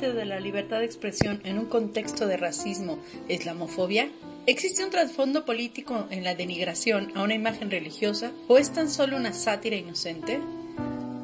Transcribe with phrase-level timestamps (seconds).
[0.00, 4.08] De la libertad de expresión en un contexto de racismo, islamofobia?
[4.46, 9.16] ¿Existe un trasfondo político en la denigración a una imagen religiosa o es tan solo
[9.16, 10.40] una sátira inocente?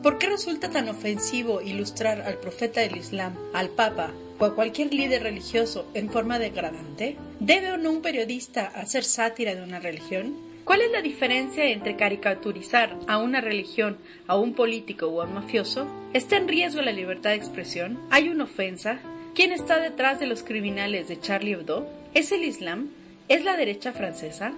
[0.02, 4.92] ¿Por qué resulta tan ofensivo ilustrar al profeta del Islam, al Papa o a cualquier
[4.92, 7.16] líder religioso en forma degradante?
[7.40, 10.36] ¿Debe o no un periodista hacer sátira de una religión?
[10.66, 15.34] ¿Cuál es la diferencia entre caricaturizar a una religión, a un político o a un
[15.34, 15.86] mafioso?
[16.12, 18.00] ¿Está en riesgo la libertad de expresión?
[18.10, 18.98] ¿Hay una ofensa?
[19.36, 21.88] ¿Quién está detrás de los criminales de Charlie Hebdo?
[22.14, 22.88] ¿Es el Islam?
[23.28, 24.54] ¿Es la derecha francesa?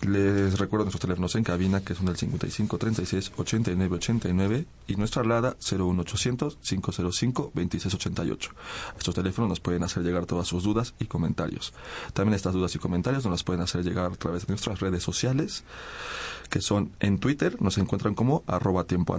[0.02, 5.24] Les recuerdo nuestros teléfonos en cabina que son el 55 36 89 89 y nuestra
[5.24, 8.52] alada 01800 505 2688.
[8.98, 11.74] Estos teléfonos nos pueden hacer llegar todas sus dudas y comentarios.
[12.14, 15.04] También estas dudas y comentarios nos las pueden hacer llegar a través de nuestras redes
[15.04, 15.64] sociales
[16.50, 19.16] que son en Twitter nos encuentran como arroba tiempo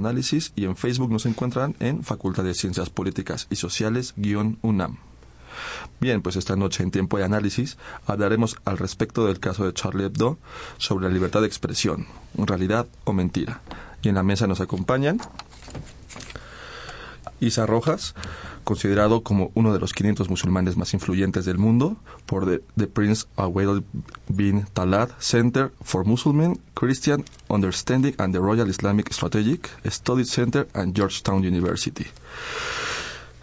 [0.57, 5.10] y en Facebook nos encuentran en Facultad de Ciencias Políticas y Sociales guion UNAM.
[6.01, 10.07] Bien, pues esta noche en tiempo de análisis hablaremos al respecto del caso de Charlie
[10.07, 10.39] Hebdo
[10.79, 13.61] sobre la libertad de expresión, realidad o mentira.
[14.03, 15.21] Y en la mesa nos acompañan
[17.41, 18.15] Isa Rojas,
[18.65, 21.97] considerado como uno de los 500 musulmanes más influyentes del mundo
[22.27, 22.47] por
[22.77, 23.83] the, Prince Awad
[24.29, 30.95] bin Talad Center for Muslim Christian Understanding and the Royal Islamic Strategic Studies Center and
[30.95, 32.07] Georgetown University.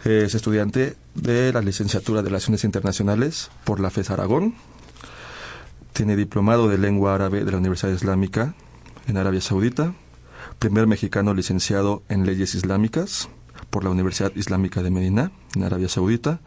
[0.04, 4.54] Es estudiante de la licenciatura de Relaciones Internacionales por la FES Aragón.
[5.92, 8.54] Tiene diplomado de lengua árabe de la Universidad Islámica
[9.08, 9.94] en Arabia Saudita.
[10.60, 13.28] Primer mexicano licenciado en leyes islámicas
[13.70, 16.38] por la Universidad Islámica de Medina, en Arabia Saudita.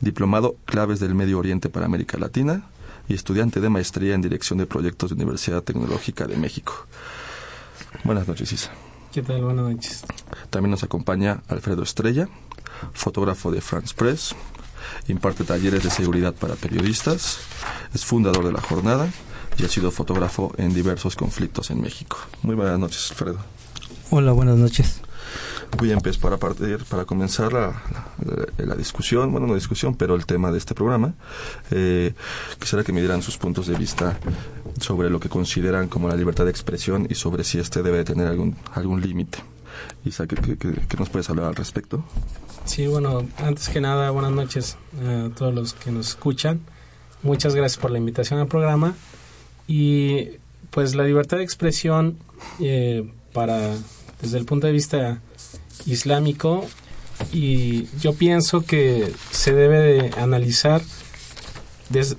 [0.00, 2.62] Diplomado Claves del Medio Oriente para América Latina
[3.08, 6.86] y estudiante de maestría en Dirección de Proyectos de Universidad Tecnológica de México.
[8.04, 8.70] Buenas noches, Isa.
[9.12, 9.42] ¿Qué tal?
[9.42, 10.04] Buenas noches.
[10.50, 12.28] También nos acompaña Alfredo Estrella,
[12.92, 14.34] fotógrafo de France Press,
[15.08, 17.38] imparte talleres de seguridad para periodistas,
[17.94, 19.08] es fundador de la jornada
[19.56, 22.18] y ha sido fotógrafo en diversos conflictos en México.
[22.42, 23.38] Muy buenas noches, Alfredo.
[24.10, 25.00] Hola, buenas noches.
[25.82, 30.58] Bien, pues para partir, para comenzar la, discusión, bueno, no discusión, pero el tema de
[30.58, 31.12] este programa,
[31.70, 32.14] eh,
[32.58, 34.18] quisiera que me dieran sus puntos de vista
[34.80, 38.26] sobre lo que consideran como la libertad de expresión y sobre si este debe tener
[38.26, 39.38] algún, algún límite.
[40.04, 42.04] Isa, ¿qué, qué nos puedes hablar al respecto?
[42.64, 46.60] Sí, bueno, antes que nada, buenas noches a todos los que nos escuchan.
[47.22, 48.94] Muchas gracias por la invitación al programa.
[49.66, 50.38] Y
[50.70, 52.18] pues la libertad de expresión
[52.60, 53.74] eh, para
[54.20, 55.20] desde el punto de vista
[55.86, 56.64] islámico
[57.32, 60.82] y yo pienso que se debe de analizar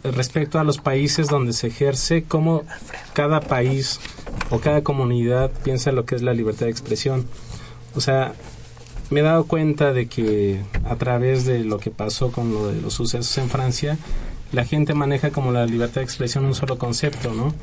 [0.04, 2.64] respecto a los países donde se ejerce cómo
[3.14, 4.00] cada país
[4.50, 7.28] o cada comunidad piensa lo que es la libertad de expresión.
[7.96, 8.34] O sea,
[9.10, 12.82] me he dado cuenta de que a través de lo que pasó con lo de
[12.82, 13.98] los sucesos en Francia,
[14.52, 17.54] la gente maneja como la libertad de expresión un solo concepto, ¿no?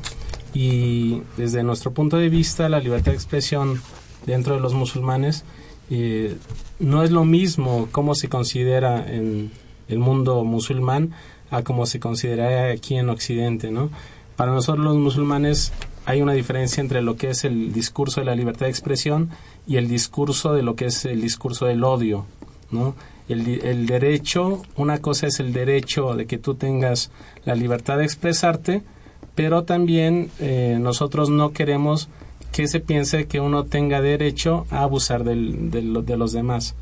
[0.53, 3.81] Y desde nuestro punto de vista, la libertad de expresión
[4.25, 5.45] dentro de los musulmanes
[5.89, 6.35] eh,
[6.79, 9.51] no es lo mismo cómo se considera en
[9.87, 11.13] el mundo musulmán
[11.49, 13.89] a cómo se considera aquí en Occidente, ¿no?
[14.35, 15.71] Para nosotros los musulmanes
[16.07, 19.29] hay una diferencia entre lo que es el discurso de la libertad de expresión
[19.67, 22.25] y el discurso de lo que es el discurso del odio,
[22.71, 22.95] ¿no?
[23.27, 27.11] El, derecho, una cosa es el derecho de que tú tengas
[27.43, 28.83] la libertad de expresarte,
[29.35, 32.07] pero también eh, nosotros no queremos
[32.53, 36.73] que se piense que uno tenga derecho a abusar del, de los demás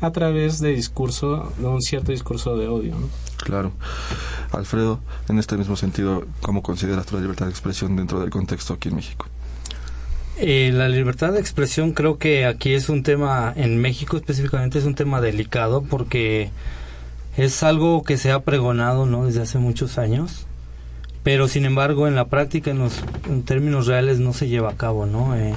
[0.00, 2.94] a través de discurso, de un cierto discurso de odio.
[2.96, 3.08] ¿no?
[3.36, 3.72] Claro.
[4.52, 8.74] Alfredo, en este mismo sentido, ¿cómo consideras tu la libertad de expresión dentro del contexto
[8.74, 9.26] aquí en México?
[10.38, 14.86] Eh, la libertad de expresión creo que aquí es un tema, en México específicamente es
[14.86, 16.50] un tema delicado porque
[17.36, 19.26] es algo que se ha pregonado ¿no?
[19.26, 20.46] desde hace muchos años,
[21.22, 24.76] pero sin embargo en la práctica, en, los, en términos reales, no se lleva a
[24.76, 25.04] cabo.
[25.04, 25.36] ¿no?
[25.36, 25.54] Eh,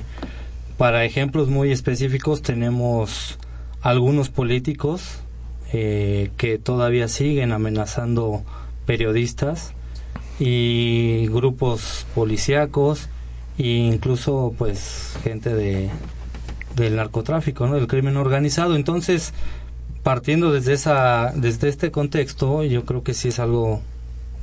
[0.77, 3.37] para ejemplos muy específicos tenemos
[3.83, 5.19] algunos políticos
[5.73, 8.43] eh, que todavía siguen amenazando
[8.85, 9.73] periodistas
[10.39, 13.09] y grupos policíacos
[13.57, 15.89] e incluso pues gente de
[16.75, 17.75] del narcotráfico, ¿no?
[17.75, 18.75] del crimen organizado.
[18.75, 19.31] Entonces,
[20.01, 23.81] partiendo desde esa desde este contexto, yo creo que sí es algo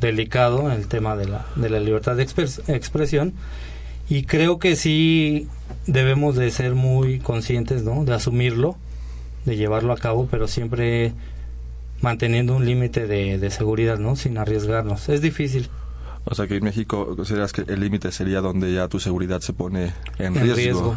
[0.00, 3.32] delicado el tema de la de la libertad de expresión
[4.08, 5.48] y creo que sí
[5.86, 8.04] debemos de ser muy conscientes, ¿no?
[8.04, 8.76] de asumirlo
[9.44, 11.12] de llevarlo a cabo, pero siempre
[12.00, 14.16] manteniendo un límite de, seguridad, ¿no?
[14.16, 15.08] Sin arriesgarnos.
[15.08, 15.68] Es difícil.
[16.24, 19.54] O sea que en México consideras que el límite sería donde ya tu seguridad se
[19.54, 20.96] pone en, riesgo.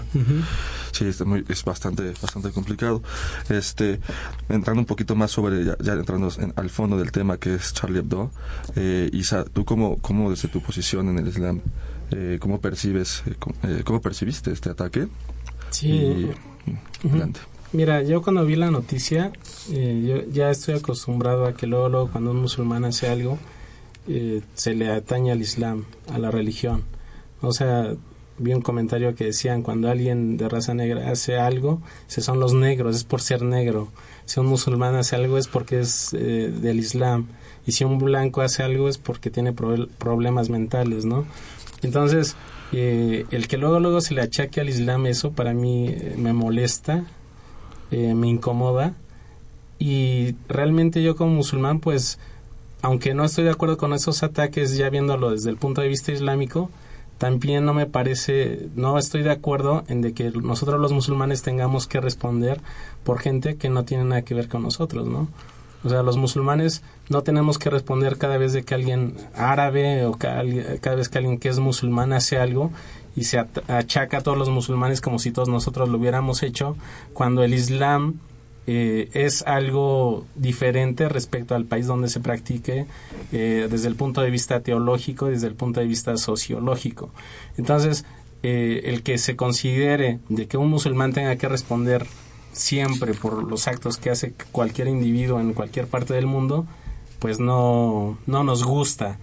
[0.91, 3.01] Sí, es, muy, es bastante bastante complicado.
[3.49, 3.99] Este,
[4.49, 8.31] entrando un poquito más sobre, ya, entrando al fondo del tema que es Charlie Hebdo,
[8.75, 11.61] eh, Isa, ¿tú cómo, cómo desde tu posición en el Islam,
[12.11, 15.07] eh, cómo percibes, eh, eh, cómo, percibiste este ataque?
[15.71, 16.29] Sí.
[17.03, 17.39] adelante.
[17.73, 19.31] Mira, yo cuando vi la noticia,
[19.71, 23.39] eh, yo ya estoy acostumbrado a que luego, luego cuando un musulmán hace algo,
[24.07, 26.83] eh, se le atañe al Islam, a la religión.
[27.41, 27.95] O sea,
[28.37, 32.53] vi un comentario que decían, cuando alguien de raza negra hace algo, se son los
[32.53, 33.87] negros, es por ser negro.
[34.25, 37.25] Si un musulmán hace algo es porque es eh, del Islam.
[37.65, 41.25] Y si un blanco hace algo es porque tiene problemas mentales, ¿no?
[41.81, 42.35] Entonces,
[42.71, 47.05] el que luego, luego se le achaque al Islam eso, para mí me molesta
[47.93, 48.93] eh, me incomoda.
[49.79, 52.19] Y realmente yo como musulmán pues
[52.81, 56.11] aunque no estoy de acuerdo con esos ataques ya viéndolo desde el punto de vista
[56.11, 56.69] islámico
[57.17, 61.87] también no me parece no estoy de acuerdo en de que nosotros los musulmanes tengamos
[61.87, 62.59] que responder
[63.03, 65.29] por gente que no tiene nada que ver con nosotros no
[65.83, 70.13] o sea, los musulmanes no tenemos que responder cada vez de que alguien árabe o
[70.13, 70.43] cada,
[70.79, 72.71] cada, vez que alguien que es musulmán hace algo
[73.15, 76.75] y se achaca a todos los musulmanes como si todos nosotros lo hubiéramos hecho,
[77.13, 78.19] cuando el Islam
[78.65, 82.85] eh, es algo diferente respecto al país donde se practique
[83.33, 87.11] eh, desde el punto de vista teológico, desde el punto de vista sociológico.
[87.57, 88.05] Entonces,
[88.41, 92.07] eh, el que se considere de que un musulmán tenga que responder
[92.53, 96.65] siempre por los actos que hace cualquier individuo en cualquier parte del mundo,
[97.19, 99.17] pues no, no nos gusta.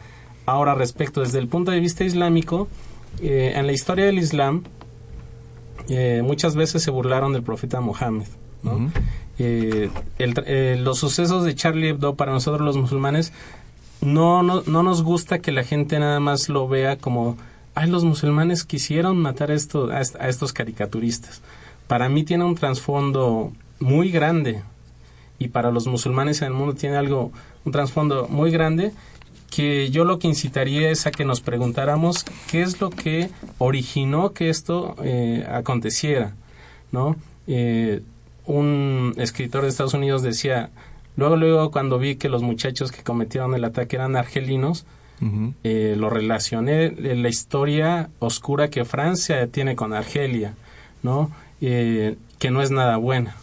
[0.44, 2.68] Ahora, respecto desde el punto de vista islámico,
[3.22, 4.64] eh, en la historia del Islam,
[5.88, 8.26] eh, muchas veces se burlaron del profeta Mohammed.
[9.38, 9.90] Eh,
[10.82, 13.32] los sucesos de Charlie Hebdo para nosotros los musulmanes
[14.00, 17.36] no, no, nos gusta que la gente nada más lo vea como,
[17.74, 21.42] ay, los musulmanes quisieron matar esto, a, estos caricaturistas.
[21.86, 24.62] Para mí tiene un trasfondo muy grande
[25.38, 27.32] y para los musulmanes en el mundo tiene algo,
[27.64, 28.92] un trasfondo muy grande
[29.50, 34.32] que yo lo que incitaría es a que nos preguntáramos qué es lo que originó
[34.32, 36.34] que esto eh, aconteciera,
[36.92, 37.16] ¿no?
[37.46, 38.02] Eh,
[38.46, 40.70] un escritor de Estados Unidos decía,
[41.16, 44.86] luego, luego cuando vi que los muchachos que cometieron el ataque eran argelinos,
[45.64, 50.54] eh, lo relacioné la historia oscura que Francia tiene con Argelia,
[51.02, 51.30] ¿no?
[51.60, 53.36] que no es nada buena,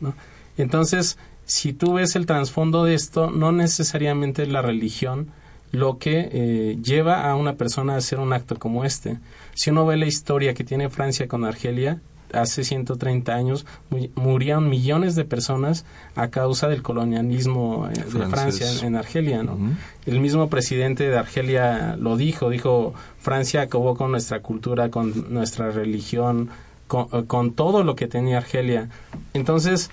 [0.00, 0.12] ¿no?
[0.58, 1.16] Entonces,
[1.46, 5.28] si tú ves el trasfondo de esto, no necesariamente la religión
[5.72, 9.18] lo que eh, lleva a una persona a hacer un acto como este.
[9.54, 12.00] Si uno ve la historia que tiene Francia con Argelia,
[12.32, 13.66] hace 130 años
[14.14, 19.42] murieron millones de personas a causa del colonialismo eh, de Francia en, Argelia.
[19.42, 19.58] ¿no?
[20.06, 25.70] El mismo presidente de Argelia lo dijo, dijo, Francia acabó con nuestra cultura, con nuestra
[25.70, 26.50] religión,
[26.86, 28.88] con, eh, con todo lo que tenía Argelia.
[29.34, 29.90] Entonces,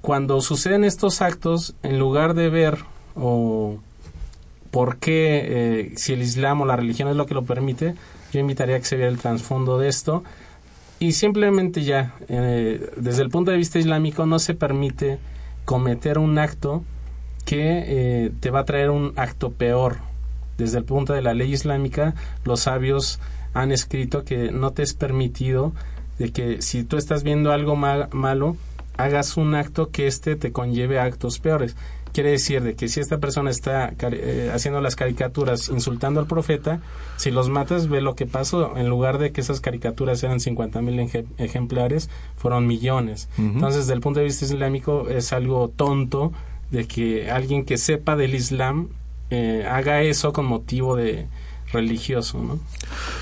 [0.00, 2.78] cuando suceden estos actos, en lugar de ver
[3.14, 3.78] o
[4.70, 7.94] por qué, eh, si el Islam o la religión es lo que lo permite,
[8.32, 10.24] yo invitaría a que se viera el trasfondo de esto.
[10.98, 15.18] Y simplemente ya, eh, desde el punto de vista islámico, no se permite
[15.64, 16.84] cometer un acto
[17.44, 19.98] que eh, te va a traer un acto peor.
[20.58, 23.20] Desde el punto de la ley islámica, los sabios
[23.52, 25.72] han escrito que no te es permitido
[26.18, 28.56] de que si tú estás viendo algo malo,
[28.96, 31.76] hagas un acto que éste te conlleve a actos peores.
[32.16, 36.80] Quiere decir de que si esta persona está eh, haciendo las caricaturas insultando al profeta,
[37.18, 38.74] si los matas, ve lo que pasó.
[38.74, 40.98] En lugar de que esas caricaturas eran 50 mil
[41.36, 42.08] ejemplares,
[42.38, 43.28] fueron millones.
[43.36, 46.32] Entonces, desde el punto de vista islámico, es algo tonto
[46.70, 48.88] de que alguien que sepa del Islam
[49.28, 51.26] eh, haga eso con motivo de,
[51.70, 52.58] religioso, ¿no?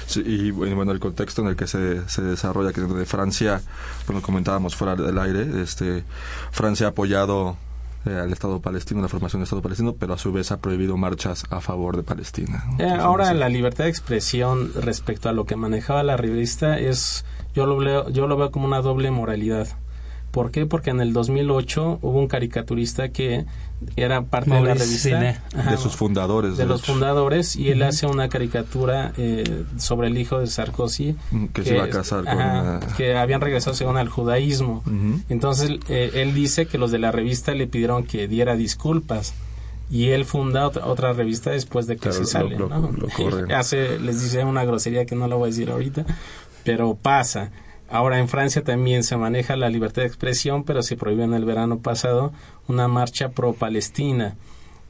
[0.06, 3.60] Sí, y bueno, el contexto en el que se, se desarrolla, que es de Francia,
[4.06, 6.04] bueno, comentábamos fuera del aire, este,
[6.52, 7.56] Francia ha apoyado
[8.06, 10.96] eh, al Estado palestino, la formación del Estado palestino, pero a su vez ha prohibido
[10.96, 12.64] marchas a favor de Palestina.
[12.78, 17.66] Eh, ahora la libertad de expresión respecto a lo que manejaba la revista es, yo
[17.66, 19.68] lo veo, yo lo veo como una doble moralidad.
[20.30, 20.66] ¿Por qué?
[20.66, 23.46] Porque en el 2008 hubo un caricaturista que
[23.96, 25.18] era parte de la revista.
[25.18, 26.56] de sus fundadores.
[26.56, 31.16] De, los fundadores, y él hace una caricatura eh, sobre el hijo de Sarkozy.
[31.52, 34.82] Que, se iba a casar con Que habían regresado según al judaísmo.
[35.28, 39.34] Entonces, eh, él dice que los de la revista le pidieron que diera disculpas.
[39.90, 42.56] Y él funda otra, revista después de que se sale.
[43.54, 46.06] hace, les dice una grosería que no la voy a decir ahorita,
[46.64, 47.50] pero pasa.
[47.90, 51.44] Ahora en Francia también se maneja la libertad de expresión, pero se prohibió en el
[51.44, 52.32] verano pasado
[52.68, 54.36] una marcha pro-Palestina.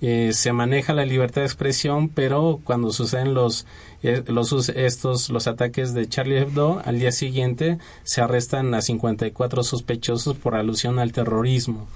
[0.00, 3.66] Eh, se maneja la libertad de expresión, pero cuando suceden los,
[4.02, 9.62] eh, los estos los ataques de Charlie Hebdo, al día siguiente se arrestan a 54
[9.62, 11.87] sospechosos por alusión al terrorismo.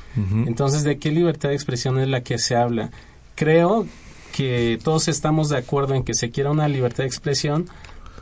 [0.47, 2.91] Entonces, ¿de qué libertad de expresión es la que se habla?
[3.35, 3.87] Creo
[4.35, 7.67] que todos estamos de acuerdo en que se quiera una libertad de expresión,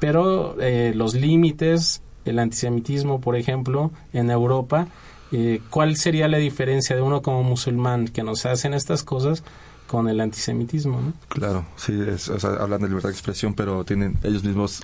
[0.00, 4.88] pero eh, los límites, el antisemitismo, por ejemplo, en Europa,
[5.32, 9.42] eh, ¿cuál sería la diferencia de uno como musulmán que nos hacen estas cosas
[9.86, 11.00] con el antisemitismo?
[11.00, 11.12] ¿no?
[11.28, 11.92] Claro, sí,
[12.60, 14.82] hablan de libertad de expresión, pero tienen ellos mismos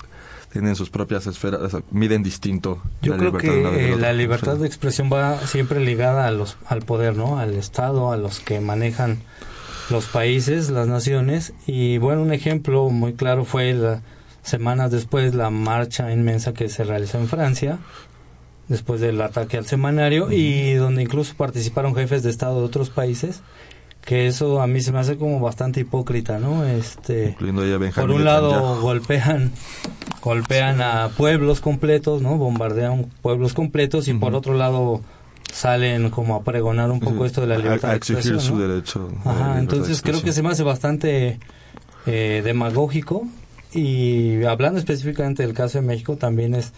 [0.53, 2.83] tienen sus propias esferas, miden distinto.
[3.01, 7.39] Yo creo que la libertad de expresión va siempre ligada a los, al poder, ¿no?
[7.39, 9.23] Al Estado, a los que manejan
[9.89, 11.55] los países, las naciones.
[11.67, 14.03] Y bueno, un ejemplo muy claro fue la,
[14.43, 17.79] semanas después la marcha inmensa que se realizó en Francia,
[18.73, 23.43] después del ataque al semanario y donde incluso participaron jefes de Estado de otros países
[24.05, 26.65] que eso a mí se me hace como bastante hipócrita, ¿no?
[26.65, 27.37] Este,
[27.95, 29.53] por un lado golpean
[30.21, 32.37] golpean a pueblos completos, ¿no?
[32.37, 35.03] Bombardean pueblos completos y por otro lado
[35.53, 39.09] salen como a pregonar un poco esto de la libertad a, de expresión, su derecho.
[39.25, 41.39] Ajá, entonces creo que se me hace bastante
[42.07, 43.27] eh, demagógico
[43.73, 46.73] y hablando específicamente del caso de México también es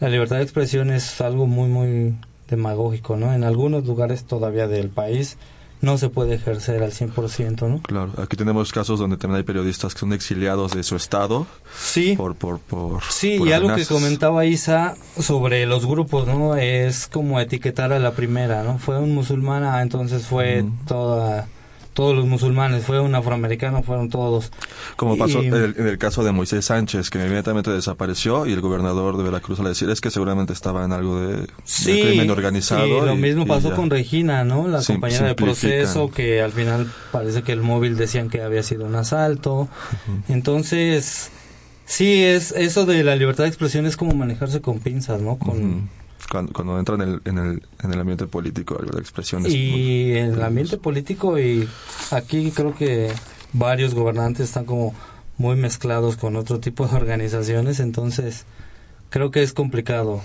[0.00, 2.14] la libertad de expresión es algo muy, muy
[2.48, 3.32] demagógico, ¿no?
[3.32, 5.38] En algunos lugares todavía del país
[5.80, 7.80] no se puede ejercer al 100%, ¿no?
[7.82, 11.46] Claro, aquí tenemos casos donde también hay periodistas que son exiliados de su estado.
[11.78, 12.16] Sí.
[12.16, 16.56] Por, por, por, sí, y algo que comentaba Isa sobre los grupos, ¿no?
[16.56, 18.78] Es como etiquetar a la primera, ¿no?
[18.78, 21.48] Fue un musulmán, ah, entonces fue toda
[21.94, 24.50] todos los musulmanes, fue un afroamericano, fueron todos.
[24.96, 29.22] Como pasó en, el, caso de Moisés Sánchez, que inmediatamente desapareció y el gobernador de
[29.22, 31.46] Veracruz al decir es que seguramente estaba en algo de,
[31.84, 32.86] crimen organizado.
[32.86, 34.68] Y lo mismo pasó con Regina, ¿no?
[34.68, 38.84] La compañera de proceso, que al final parece que el móvil decían que había sido
[38.84, 39.68] un asalto.
[40.28, 41.30] Entonces,
[41.86, 45.38] sí, es eso de la libertad de expresión es como manejarse con pinzas, ¿no?
[45.38, 45.88] Con
[46.30, 49.44] cuando, cuando entra en el, en, el, en el ambiente político, la expresión.
[49.46, 51.68] Y en el ambiente político, y
[52.10, 53.12] aquí creo que
[53.52, 54.94] varios gobernantes están como
[55.36, 58.44] muy mezclados con otro tipo de organizaciones, entonces
[59.10, 60.22] creo que es complicado.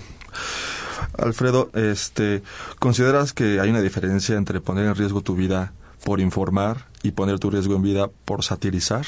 [1.18, 2.42] Alfredo, este,
[2.78, 5.72] ¿consideras que hay una diferencia entre poner en riesgo tu vida
[6.04, 9.04] por informar y poner tu riesgo en vida por satirizar?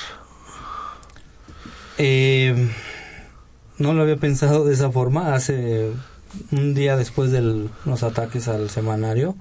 [1.99, 2.71] Eh,
[3.79, 5.35] no lo había pensado de esa forma.
[5.35, 5.93] Hace
[6.51, 9.37] un día después de los ataques al semanario,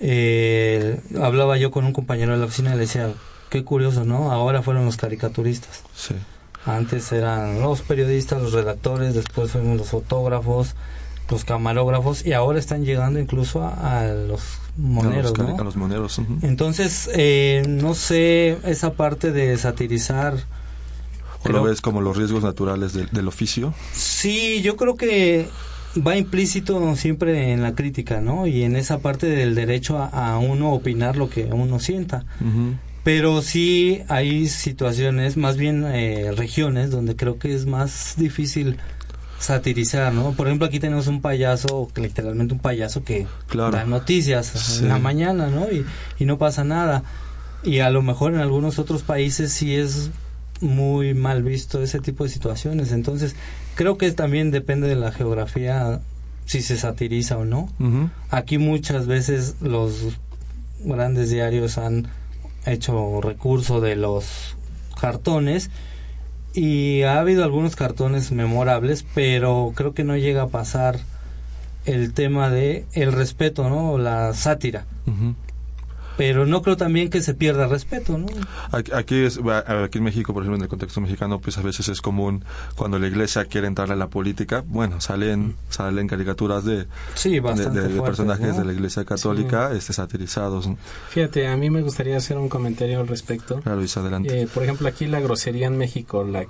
[0.00, 3.12] eh, hablaba yo con un compañero de la oficina y le decía,
[3.50, 4.30] qué curioso, ¿no?
[4.30, 5.82] Ahora fueron los caricaturistas.
[5.94, 6.14] Sí.
[6.64, 10.74] Antes eran los periodistas, los redactores, después fueron los fotógrafos,
[11.30, 14.42] los camarógrafos y ahora están llegando incluso a, los
[14.76, 15.80] moneros, a los, ¿no?
[15.80, 16.20] moneros.
[16.42, 20.36] Entonces, eh, no sé, esa parte de satirizar...
[21.44, 23.72] ¿O lo ves como los riesgos naturales del oficio?
[23.92, 25.48] Sí, yo creo que
[25.96, 28.46] va implícito siempre en la crítica, ¿no?
[28.46, 32.24] Y en esa parte del derecho a, uno opinar lo que uno sienta.
[33.04, 38.76] Pero sí hay situaciones, más bien eh, regiones, donde creo que es más difícil
[39.38, 40.32] satirizar, ¿no?
[40.32, 45.48] Por ejemplo, aquí tenemos un payaso, literalmente un payaso que da noticias en la mañana,
[45.48, 45.70] ¿no?
[45.70, 45.86] Y,
[46.18, 47.04] y no pasa nada.
[47.62, 50.10] Y a lo mejor en algunos otros países sí es
[50.60, 52.92] muy mal visto ese tipo de situaciones.
[52.92, 53.36] Entonces,
[53.74, 56.00] creo que también depende de la geografía
[56.46, 57.68] si se satiriza o no.
[58.30, 60.18] Aquí muchas veces los
[60.80, 62.08] grandes diarios han
[62.66, 64.56] hecho recurso de los
[65.00, 65.70] cartones
[66.54, 70.98] y ha habido algunos cartones memorables, pero creo que no llega a pasar
[71.84, 73.98] el tema de el respeto, ¿no?
[73.98, 74.86] La sátira
[76.18, 78.26] pero no creo también que se pierda respeto, ¿no?
[78.72, 82.00] Aquí, es, aquí en México, por ejemplo, en el contexto mexicano, pues a veces es
[82.00, 82.44] común
[82.74, 88.02] cuando la iglesia quiere entrar a la política, bueno, salen salen caricaturas de, sí, de,
[88.02, 90.68] personajes de la iglesia católica este, satirizados.
[91.10, 93.60] Fíjate, a mí me gustaría hacer un comentario al respecto.
[93.60, 94.42] Claro, Luis, adelante.
[94.42, 96.48] Eh, por ejemplo, aquí la grosería en México, la,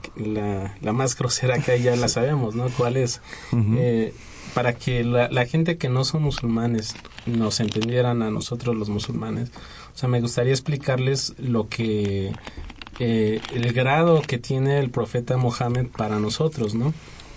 [0.80, 2.70] la, más grosera que hay ya la sabemos, ¿no?
[2.70, 3.20] ¿Cuál es?
[4.54, 6.94] para que la, gente que no son musulmanes
[7.28, 9.50] nos entendieran a nosotros los musulmanes,
[9.94, 12.32] o sea, me gustaría explicarles lo que
[12.98, 16.92] eh, el grado que tiene el profeta Mohammed para nosotros, ¿no?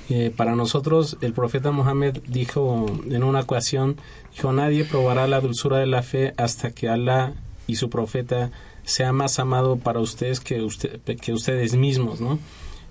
[0.09, 3.97] Eh, para nosotros el profeta Mohammed dijo en una ocasión,
[4.35, 7.33] dijo, nadie probará la dulzura de la fe hasta que Alá
[7.67, 8.51] y su profeta
[8.83, 12.39] sea más amado para ustedes que, usted, que ustedes mismos, ¿no?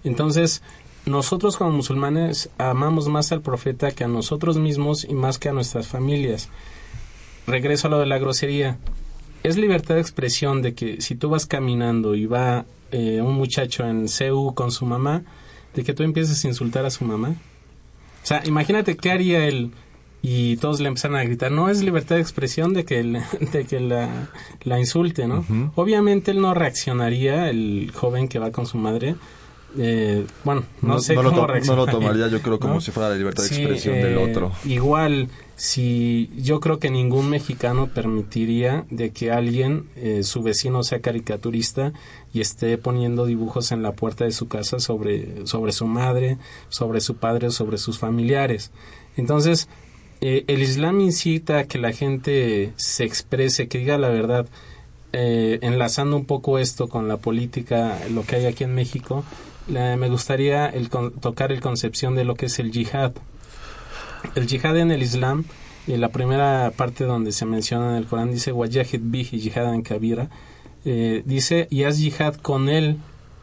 [0.04, 0.62] Entonces,
[1.04, 5.52] nosotros como musulmanes amamos más al profeta que a nosotros mismos y más que a
[5.52, 6.48] nuestras familias.
[7.50, 8.78] Regreso a lo de la grosería.
[9.42, 13.84] Es libertad de expresión de que si tú vas caminando y va eh, un muchacho
[13.84, 15.22] en CU con su mamá,
[15.74, 17.30] de que tú empieces a insultar a su mamá.
[18.22, 19.72] O sea, imagínate qué haría él
[20.22, 21.50] y todos le empezaron a gritar.
[21.50, 23.02] No es libertad de expresión de que,
[23.52, 24.30] de que la,
[24.62, 25.44] la insulte, ¿no?
[25.74, 29.16] Obviamente él no reaccionaría, el joven que va con su madre,
[29.78, 33.16] eh, bueno, no, sé cómo lo, no lo tomaría yo creo como si fuera la
[33.16, 34.52] libertad de expresión del eh, otro.
[34.64, 41.00] Igual, si yo creo que ningún mexicano permitiría de que alguien, eh, su vecino sea
[41.00, 41.92] caricaturista
[42.32, 47.00] y esté poniendo dibujos en la puerta de su casa sobre, sobre su madre, sobre
[47.00, 48.72] su padre, sobre sus familiares.
[49.16, 49.68] Entonces,
[50.20, 54.46] el Islam incita a que la gente se exprese, que diga la verdad.
[55.12, 59.24] enlazando un poco esto con la política, lo que hay aquí en México,
[59.70, 63.12] me gustaría el, tocar el concepción de lo que es el yihad.
[64.34, 65.44] El yihad en el Islam,
[65.86, 70.28] en la primera parte donde se menciona en el Corán dice Wajahid bihi yihad kabira,
[70.84, 72.98] eh, dice y haz yihad con él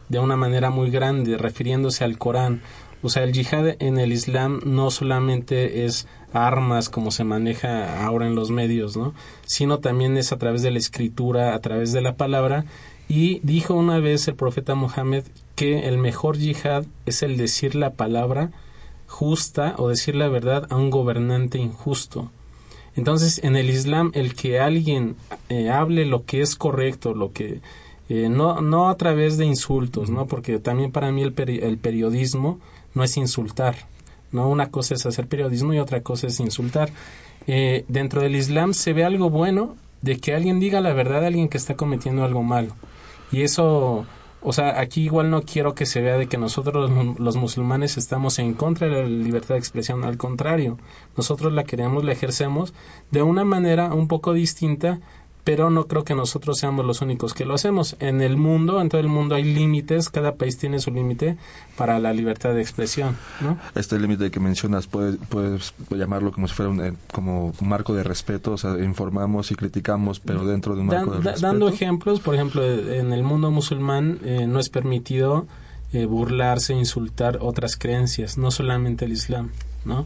[0.08, 2.62] de una manera muy grande, refiriéndose al Corán.
[3.02, 8.26] O sea, el yihad en el Islam no solamente es armas como se maneja ahora
[8.26, 9.14] en los medios, ¿no?
[9.46, 12.64] Sino también es a través de la escritura, a través de la palabra.
[13.08, 15.24] Y dijo una vez el profeta Mohammed
[15.58, 18.52] que el mejor yihad es el decir la palabra
[19.08, 22.30] justa o decir la verdad a un gobernante injusto.
[22.94, 25.16] Entonces, en el Islam, el que alguien
[25.48, 27.60] eh, hable lo que es correcto, lo que
[28.08, 30.26] eh, no, no a través de insultos, ¿no?
[30.26, 32.60] Porque también para mí el, el periodismo
[32.94, 33.74] no es insultar,
[34.30, 34.48] ¿no?
[34.48, 36.90] Una cosa es hacer periodismo y otra cosa es insultar.
[37.48, 41.26] Eh, dentro del Islam se ve algo bueno de que alguien diga la verdad a
[41.26, 42.76] alguien que está cometiendo algo malo.
[43.32, 44.06] Y eso
[44.40, 48.38] o sea, aquí igual no quiero que se vea de que nosotros los musulmanes estamos
[48.38, 50.78] en contra de la libertad de expresión, al contrario,
[51.16, 52.72] nosotros la queremos, la ejercemos
[53.10, 55.00] de una manera un poco distinta,
[55.48, 57.96] pero no creo que nosotros seamos los únicos que lo hacemos.
[58.00, 61.38] En el mundo, en todo el mundo hay límites, cada país tiene su límite
[61.74, 63.16] para la libertad de expresión.
[63.40, 63.56] ¿no?
[63.74, 67.94] Este límite que mencionas, puedes, puedes llamarlo como si fuera un, eh, como un marco
[67.94, 71.40] de respeto, o sea, informamos y criticamos, pero dentro de un marco de respeto.
[71.40, 75.46] Dando ejemplos, por ejemplo, en el mundo musulmán eh, no es permitido
[75.94, 79.52] eh, burlarse, insultar otras creencias, no solamente el Islam,
[79.86, 80.04] ¿no?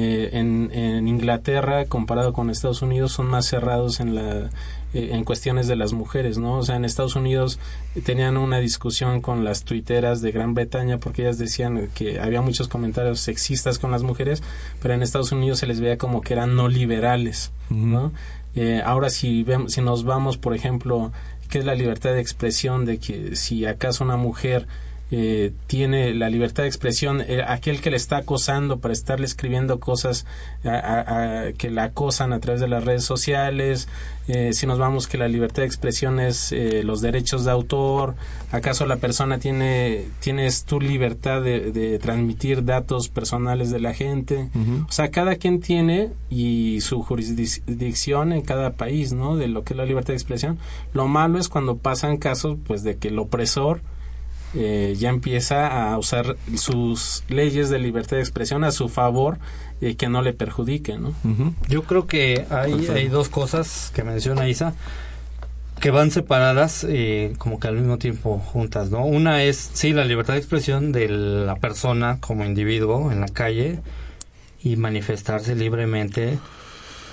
[0.00, 4.50] Eh, en, Inglaterra comparado con Estados Unidos son más cerrados en la
[4.94, 6.58] eh, en cuestiones de las mujeres, ¿no?
[6.58, 7.58] O sea, en Estados Unidos
[8.04, 12.68] tenían una discusión con las tuiteras de Gran Bretaña porque ellas decían que había muchos
[12.68, 14.40] comentarios sexistas con las mujeres,
[14.80, 18.12] pero en Estados Unidos se les veía como que eran no liberales, ¿no?
[18.54, 21.10] Eh, ahora si vemos, si nos vamos, por ejemplo,
[21.50, 24.68] ¿qué es la libertad de expresión de que si acaso una mujer
[25.10, 29.80] eh, tiene la libertad de expresión, eh, aquel que le está acosando para estarle escribiendo
[29.80, 30.26] cosas
[30.62, 33.88] que la acosan a través de las redes sociales,
[34.26, 38.16] eh, si nos vamos que la libertad de expresión es los derechos de autor,
[38.52, 44.50] acaso la persona tiene, tienes tu libertad de, transmitir datos personales de la gente,
[44.86, 49.36] o sea, cada quien tiene y su jurisdicción en cada país, ¿no?
[49.36, 50.58] De lo que es la libertad de expresión.
[50.92, 53.80] Lo malo es cuando pasan casos, pues, de que el opresor
[54.54, 59.38] eh, ya empieza a usar sus leyes de libertad de expresión a su favor
[59.80, 61.12] y que no le perjudique, ¿no?
[61.68, 64.74] Yo creo que hay, hay dos cosas que menciona Isa.
[65.80, 69.04] que van separadas eh, como que al mismo tiempo juntas, ¿no?
[69.04, 73.78] Una es, sí, la libertad de expresión de la persona como individuo en la calle
[74.60, 76.38] y manifestarse libremente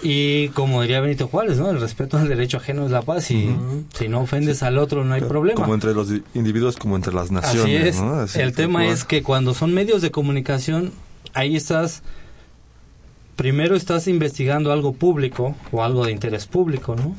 [0.02, 1.70] y como diría Benito Juárez, ¿no?
[1.70, 3.56] El respeto al derecho ajeno es la paz y
[3.98, 5.62] si no ofendes al otro no hay problema.
[5.62, 8.00] Como entre los individuos, como entre las naciones.
[8.00, 8.36] Así es.
[8.36, 10.92] El tema es que cuando son medios de comunicación,
[11.34, 12.04] ahí estás,
[13.36, 17.16] primero estás investigando algo público o algo de interés público, ¿no?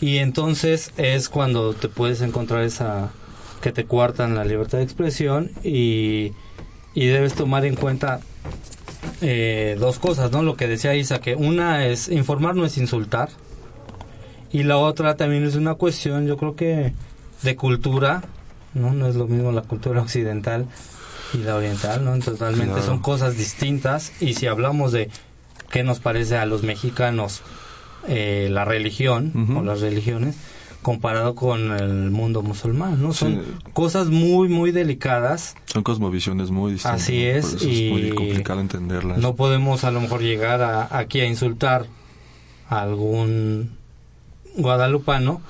[0.00, 3.10] Y entonces es cuando te puedes encontrar esa
[3.60, 6.32] que te cuartan la libertad de expresión y,
[6.94, 8.20] y debes tomar en cuenta
[9.20, 10.42] eh, dos cosas, ¿no?
[10.42, 13.28] Lo que decía Isa, que una es informar no es insultar
[14.52, 16.92] y la otra también es una cuestión, yo creo que
[17.42, 18.22] de cultura,
[18.74, 18.92] ¿no?
[18.92, 20.66] No es lo mismo la cultura occidental
[21.32, 22.14] y la oriental, ¿no?
[22.14, 25.10] Entonces realmente son cosas distintas y si hablamos de
[25.70, 27.42] qué nos parece a los mexicanos
[28.08, 30.36] eh, la religión o las religiones,
[30.82, 33.12] comparado con el mundo musulmán, ¿no?
[33.12, 35.54] Son cosas muy, muy delicadas.
[35.66, 37.02] Son cosmovisiones muy distintas.
[37.02, 37.62] Así es.
[37.62, 39.18] y es muy complicado entenderlas.
[39.18, 41.86] No podemos a lo mejor llegar a, aquí a insultar
[42.68, 43.70] a algún
[44.56, 45.42] guadalupano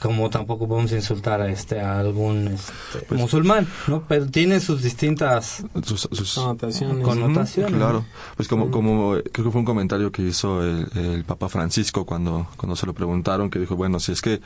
[0.00, 4.82] como tampoco podemos insultar a este a algún este, pues musulmán no pero tiene sus
[4.82, 5.64] distintas
[7.02, 8.04] connotaciones, claro.
[8.36, 12.76] Pues como como creo que fue un comentario que hizo el, Papa Francisco cuando cuando
[12.76, 14.40] se lo preguntaron que dijo bueno si es que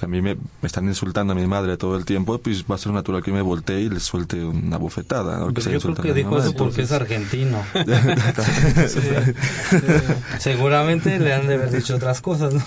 [0.00, 2.92] a mí me, están insultando a mi madre todo el tiempo pues va a ser
[2.92, 5.50] natural que me voltee y le suelte una bufetada ¿no?
[5.50, 7.62] yo creo que dijo eso porque es argentino.
[10.38, 12.62] Seguramente le han de haber dicho otras cosas ¿no?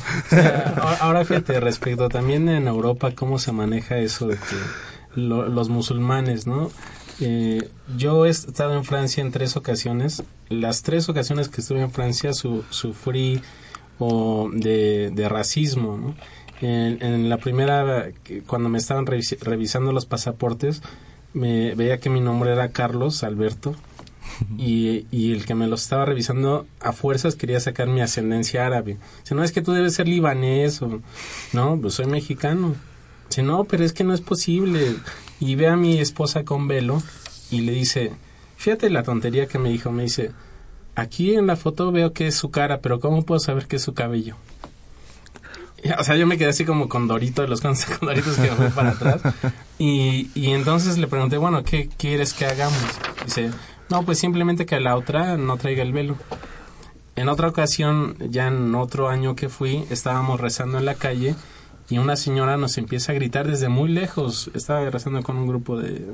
[1.00, 6.72] ahora fíjate respecto también en Europa cómo se maneja eso de que los musulmanes, ¿no?
[7.20, 10.24] Eh, yo he estado en Francia en tres ocasiones.
[10.50, 13.42] Las tres ocasiones que estuve en Francia sufrí
[14.00, 16.16] o de, racismo.
[16.62, 18.12] En, la primera,
[18.48, 20.82] cuando me estaban revisando los pasaportes,
[21.34, 23.76] me veía que mi nombre era Carlos Alberto
[24.58, 28.98] y, y, el que me lo estaba revisando a fuerzas quería sacar mi ascendencia árabe.
[29.24, 31.02] Si no, es que tú debes ser libanés o...
[31.54, 32.76] No, pues soy mexicano.
[33.30, 34.96] si no, pero es que no es posible.
[35.40, 37.02] Y ve a mi esposa con velo
[37.50, 38.14] y le dice,
[38.58, 40.32] fíjate la tontería que me dijo, me dice,
[40.96, 43.82] aquí en la foto veo que es su cara, pero ¿cómo puedo saber que es
[43.82, 44.36] su cabello?
[45.98, 48.92] O sea, yo me quedé así como con Dorito, los con Doritos que fui para
[48.92, 49.22] atrás.
[49.80, 52.80] Y, y entonces le pregunté, bueno, ¿qué quieres que hagamos?
[53.26, 53.50] Dice,
[53.92, 56.16] no, pues simplemente que la otra no traiga el velo.
[57.18, 61.36] En otra ocasión, ya en otro año que fui, estábamos rezando en la calle
[61.90, 64.50] y una señora nos empieza a gritar desde muy lejos.
[64.54, 66.06] Estaba rezando con un grupo de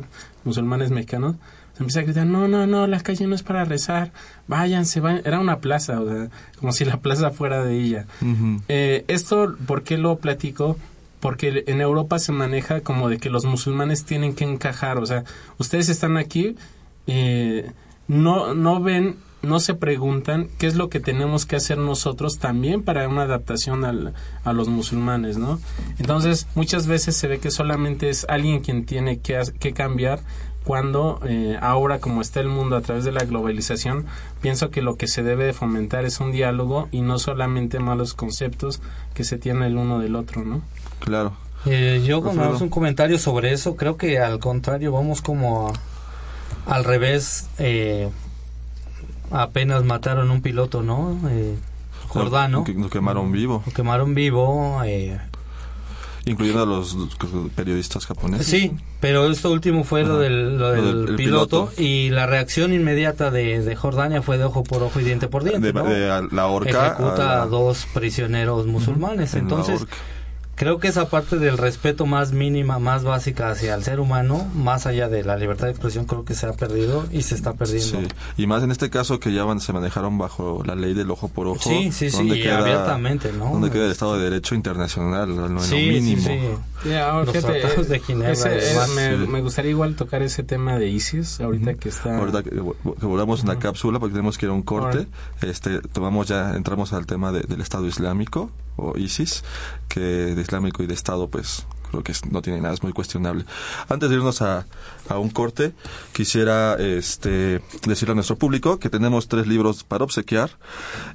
[0.44, 1.36] musulmanes mexicanos.
[1.76, 4.12] Se empieza a gritar, no, no, no, la calle no es para rezar,
[4.48, 5.22] váyanse, vayan.
[5.24, 8.08] Era una plaza, o sea, como si la plaza fuera de ella.
[8.68, 10.78] Eh, esto, ¿por qué lo platico?
[11.20, 15.26] Porque en Europa se maneja como de que los musulmanes tienen que encajar, o sea,
[15.60, 16.56] ustedes están aquí,
[17.08, 17.72] eh,
[18.08, 22.84] no, no ven, no se preguntan qué es lo que tenemos que hacer nosotros también
[22.84, 25.60] para una adaptación al, a los musulmanes, ¿no?
[26.00, 30.20] Entonces, muchas veces se ve que solamente es alguien quien tiene que, que cambiar
[30.68, 34.06] cuando eh, ahora como está el mundo a través de la globalización,
[34.42, 38.14] pienso que lo que se debe de fomentar es un diálogo y no solamente malos
[38.14, 38.82] conceptos
[39.14, 40.62] que se tiene el uno del otro, ¿no?
[41.00, 41.32] Claro.
[41.66, 45.74] Eh, yo como un comentario sobre eso, creo que al contrario vamos como a
[46.68, 48.10] al revés, eh,
[49.32, 51.20] apenas mataron un piloto, ¿no?
[51.30, 51.56] Eh,
[52.08, 52.66] Jordano.
[52.68, 53.64] Lo, quemaron vivo.
[53.66, 54.82] Lo quemaron vivo.
[54.86, 55.18] Eh,
[56.26, 56.98] Incluyendo a los
[57.56, 58.48] periodistas japoneses.
[58.48, 64.38] Sí, pero esto último fue lo del, piloto, y la reacción inmediata de, Jordania fue
[64.38, 65.72] de ojo por ojo y diente por diente.
[65.72, 66.88] De, la horca.
[66.88, 69.36] Ejecuta a, dos prisioneros musulmanes.
[69.36, 69.86] Entonces
[70.58, 74.88] creo que esa parte del respeto más mínima, más básica hacia el ser humano, más
[74.88, 78.02] allá de la libertad de expresión, creo que se ha perdido y se está perdiendo.
[78.02, 78.08] Sí.
[78.38, 81.28] Y más en este caso que ya van, se manejaron bajo la ley del ojo
[81.28, 81.60] por ojo.
[81.62, 83.52] Sí, sí, sí, y abiertamente, ¿no?
[83.52, 86.22] Donde queda el Estado de Derecho internacional, lo, mínimo.
[86.24, 86.40] Sí,
[86.84, 86.90] sí.
[86.90, 88.88] Los tratados de Ginebra.
[89.28, 92.18] me, gustaría igual tocar ese tema de ISIS, ahorita que está...
[92.18, 92.60] Ahorita que,
[93.02, 95.06] volvamos una cápsula porque tenemos que ir a un corte.
[95.42, 99.44] Este, tomamos ya, entramos al tema del Estado Islámico o ISIS,
[99.90, 103.46] que de islámico y de Estado, pues creo que no tiene nada, es muy cuestionable.
[103.90, 104.66] Antes de irnos a,
[105.10, 105.74] a un corte,
[106.14, 110.52] quisiera este, decirle a nuestro público que tenemos tres libros para obsequiar.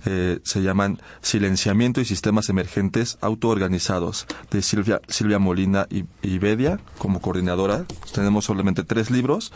[0.06, 7.20] Eh, se llaman Silenciamiento y Sistemas Emergentes Autoorganizados, de Silvia, Silvia Molina y, Bedia, como
[7.20, 7.85] coordinadora.
[8.12, 9.52] Tenemos solamente tres libros.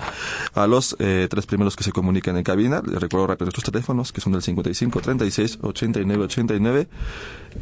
[0.55, 4.13] A los eh, tres primeros que se comunican en cabina, les recuerdo rápido nuestros teléfonos,
[4.13, 6.89] que son del 55 36 89 89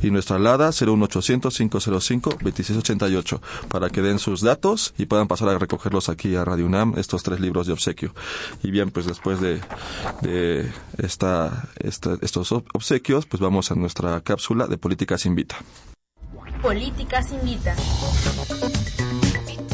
[0.02, 5.58] y nuestra alada 01800 505 2688 para que den sus datos y puedan pasar a
[5.58, 8.14] recogerlos aquí a Radio UNAM, estos tres libros de obsequio.
[8.62, 9.60] Y bien, pues después de,
[10.22, 15.56] de esta, esta, estos obsequios, pues vamos a nuestra cápsula de Políticas Invita.
[16.62, 17.74] Políticas Invita.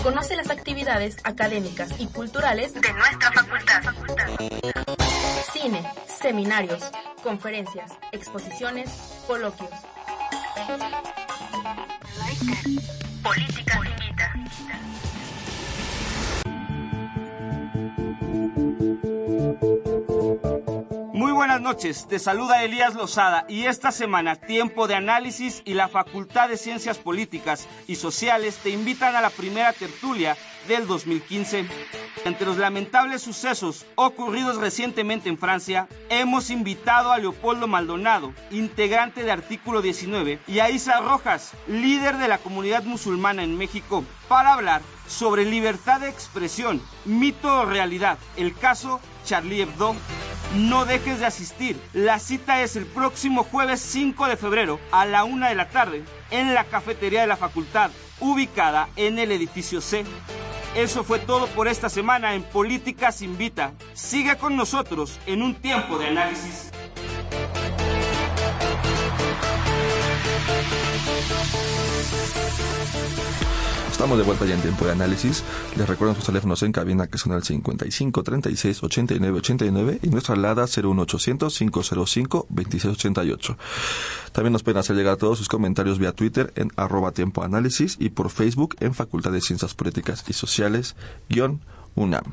[0.02, 3.82] Conoce las actividades académicas y culturales de nuestra facultad.
[5.52, 6.82] Cine, seminarios,
[7.22, 8.90] conferencias, exposiciones,
[9.26, 9.70] coloquios.
[13.22, 14.34] Políticas Invita.
[21.12, 25.88] Muy buenas noches, te saluda Elías Lozada y esta semana Tiempo de Análisis y la
[25.88, 30.36] Facultad de Ciencias Políticas y Sociales te invitan a la primera tertulia
[30.68, 31.66] del 2015.
[32.24, 39.30] Entre los lamentables sucesos ocurridos recientemente en Francia, hemos invitado a Leopoldo Maldonado, integrante de
[39.30, 44.82] Artículo 19, y a Isa Rojas, líder de la comunidad musulmana en México, para hablar
[45.10, 49.94] sobre libertad de expresión, mito o realidad, el caso Charlie Hebdo.
[50.54, 51.80] No dejes de asistir.
[51.92, 56.04] La cita es el próximo jueves 5 de febrero a la una de la tarde
[56.30, 60.04] en la cafetería de la facultad, ubicada en el edificio C.
[60.74, 63.72] Eso fue todo por esta semana en Políticas Invita.
[63.92, 66.69] Siga con nosotros en un tiempo de análisis.
[74.00, 75.44] Estamos de vuelta ya en tiempo de análisis.
[75.76, 80.36] Les recuerdo sus teléfonos en cabina que son el 55 36 89 89 y nuestra
[80.36, 83.58] alada 01800 505 2688.
[84.32, 87.44] También nos pueden hacer llegar todos sus comentarios vía Twitter en arroba tiempo
[87.98, 90.96] y por Facebook en Facultad de Ciencias Políticas y Sociales
[91.28, 91.60] guion
[91.94, 92.24] UNAM.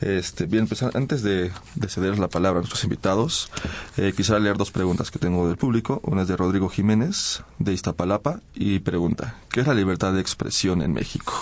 [0.00, 3.50] Este, bien, pues antes de, de ceder la palabra a nuestros invitados,
[3.96, 6.00] eh, quisiera leer dos preguntas que tengo del público.
[6.04, 10.82] Una es de Rodrigo Jiménez, de Iztapalapa, y pregunta, ¿qué es la libertad de expresión
[10.82, 11.32] en México?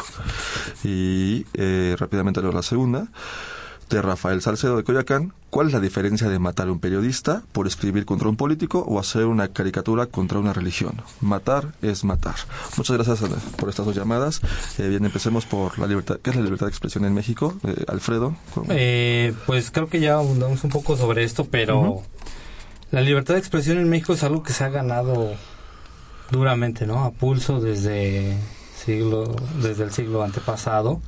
[0.84, 3.08] Y eh, rápidamente leo la segunda
[3.92, 5.32] de Rafael Salcedo de Coyacán.
[5.50, 8.98] ¿Cuál es la diferencia de matar a un periodista por escribir contra un político o
[8.98, 11.02] hacer una caricatura contra una religión?
[11.20, 12.34] Matar es matar.
[12.76, 13.20] Muchas gracias
[13.56, 14.40] por estas dos llamadas.
[14.78, 16.18] Eh, bien, empecemos por la libertad.
[16.22, 17.54] ¿Qué es la libertad de expresión en México?
[17.64, 18.34] Eh, Alfredo.
[18.70, 22.02] Eh, pues creo que ya abundamos un poco sobre esto, pero uh -huh.
[22.92, 25.34] la libertad de expresión en México es algo que se ha ganado
[26.30, 27.04] duramente, ¿no?
[27.04, 28.38] A pulso desde
[28.74, 31.02] siglo, desde el siglo antepasado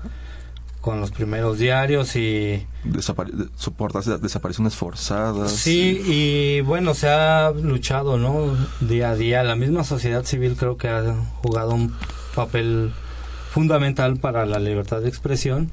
[0.84, 8.18] con los primeros diarios y Desapare soportas desapariciones forzadas sí y bueno se ha luchado
[8.18, 9.42] no día a día.
[9.44, 11.96] La misma sociedad civil creo que ha jugado un
[12.34, 12.92] papel
[13.50, 15.70] fundamental para la libertad de expresión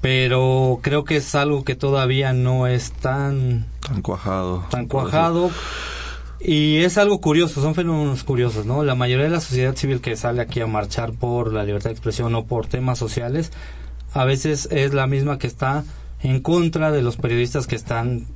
[0.00, 4.64] pero creo que es algo que todavía no es tan tan cuajado.
[4.68, 5.52] tan cuajado.
[6.40, 8.84] Y es algo curioso, son fenómenos curiosos, ¿no?
[8.84, 11.94] La mayoría de la sociedad civil que sale aquí a marchar por la libertad de
[11.94, 13.50] expresión o por temas sociales
[14.12, 15.84] a veces es la misma que está
[16.22, 18.26] en contra de los periodistas que están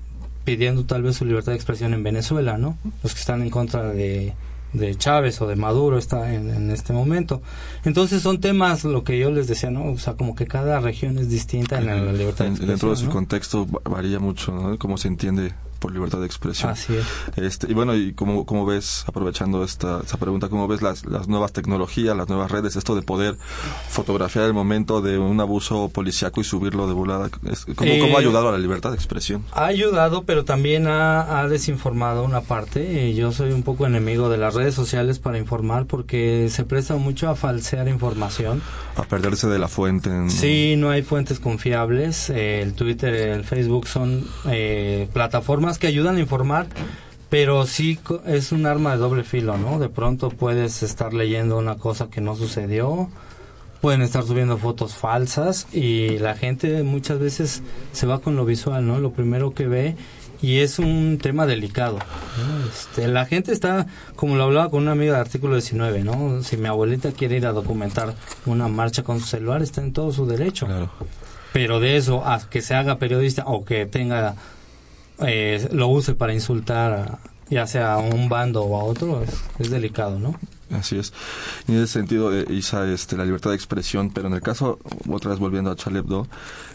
[0.44, 2.76] pidiendo tal vez su libertad de expresión en Venezuela, ¿no?
[3.02, 4.34] Los que están en contra de,
[4.72, 7.42] de Chávez o de Maduro está en, en, este momento.
[7.84, 9.92] Entonces son temas, lo que yo les decía, ¿no?
[9.92, 12.68] O sea, como que cada región es distinta en la, la libertad de expresión.
[12.68, 13.12] Dentro de su ¿no?
[13.12, 14.78] contexto varía mucho, ¿no?
[14.78, 16.70] Cómo se entiende por libertad de expresión.
[16.70, 17.04] Así es.
[17.36, 21.26] Este, y bueno, y cómo, cómo ves, aprovechando esta, esta pregunta, cómo ves las, las
[21.26, 23.36] nuevas tecnologías, las nuevas redes, esto de poder
[23.88, 27.28] fotografiar el momento de un abuso policiaco y subirlo de volada?
[27.28, 27.50] ¿Cómo,
[27.90, 29.44] Eh, ¿Cómo ha ayudado a la libertad de expresión?
[29.52, 33.08] Ha ayudado, pero también ha, ha desinformado una parte.
[33.08, 36.94] Eh, Yo soy un poco enemigo de las redes sociales para informar porque se presta
[36.96, 38.62] mucho a falsear información.
[38.96, 40.10] A perderse de la fuente.
[40.10, 40.30] En...
[40.30, 42.30] Sí, no hay fuentes confiables.
[42.30, 46.66] Eh, el Twitter, el Facebook son eh, plataformas que ayudan a informar,
[47.28, 49.78] pero sí es un arma de doble filo, ¿no?
[49.78, 53.08] De pronto puedes estar leyendo una cosa que no sucedió,
[53.80, 58.86] pueden estar subiendo fotos falsas y la gente muchas veces se va con lo visual,
[58.86, 58.98] ¿no?
[58.98, 59.96] Lo primero que ve
[60.42, 61.98] y es un tema delicado.
[62.68, 66.42] Este, la gente está, como lo hablaba con una amiga de artículo 19, ¿no?
[66.42, 70.12] Si mi abuelita quiere ir a documentar una marcha con su celular, está en todo
[70.12, 70.66] su derecho.
[71.52, 74.34] Pero de eso a que se haga periodista o que tenga,
[75.20, 77.18] eh, lo use para insultar, a-
[77.50, 79.22] ya sea a un bando o a otro,
[79.58, 80.34] es, delicado, ¿no?
[80.70, 81.12] Así es.
[81.68, 84.78] Y en ese sentido, eh, Isa, este, la libertad de expresión, pero en el caso,
[85.08, 86.02] otra vez volviendo a Charlie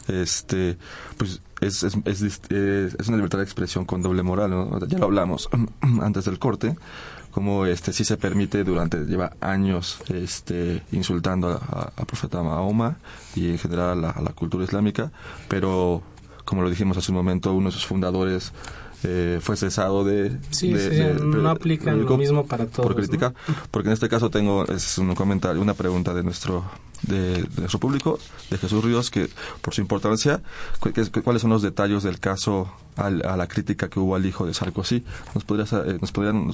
[0.07, 0.77] este,
[1.17, 4.51] pues es, es, es, es una libertad de expresión con doble moral.
[4.87, 5.49] Ya lo hablamos
[6.01, 6.75] antes del corte,
[7.31, 12.97] como este sí se permite durante, lleva años este, insultando a, a, profeta Mahoma
[13.35, 15.11] y en general a la, a la cultura islámica,
[15.47, 16.01] pero
[16.47, 18.53] como lo dijimos hace un momento, uno de sus fundadores
[19.03, 20.37] eh, fue cesado de...
[20.49, 22.87] Sí, de, sí de- no aplican lo mismo para todos.
[22.87, 23.33] por criticar,
[23.69, 26.63] porque en este caso tengo es un comentario, una pregunta de nuestro
[27.03, 29.29] de, de nuestro público, de Jesús Ríos, que
[29.61, 30.41] por su importancia,
[30.79, 30.91] cu-
[31.23, 34.53] cuáles son los detalles del caso al- a la crítica que hubo al hijo de
[34.53, 35.03] Sarkozy.
[35.35, 36.51] ¿Nos podrías eh, nos podrían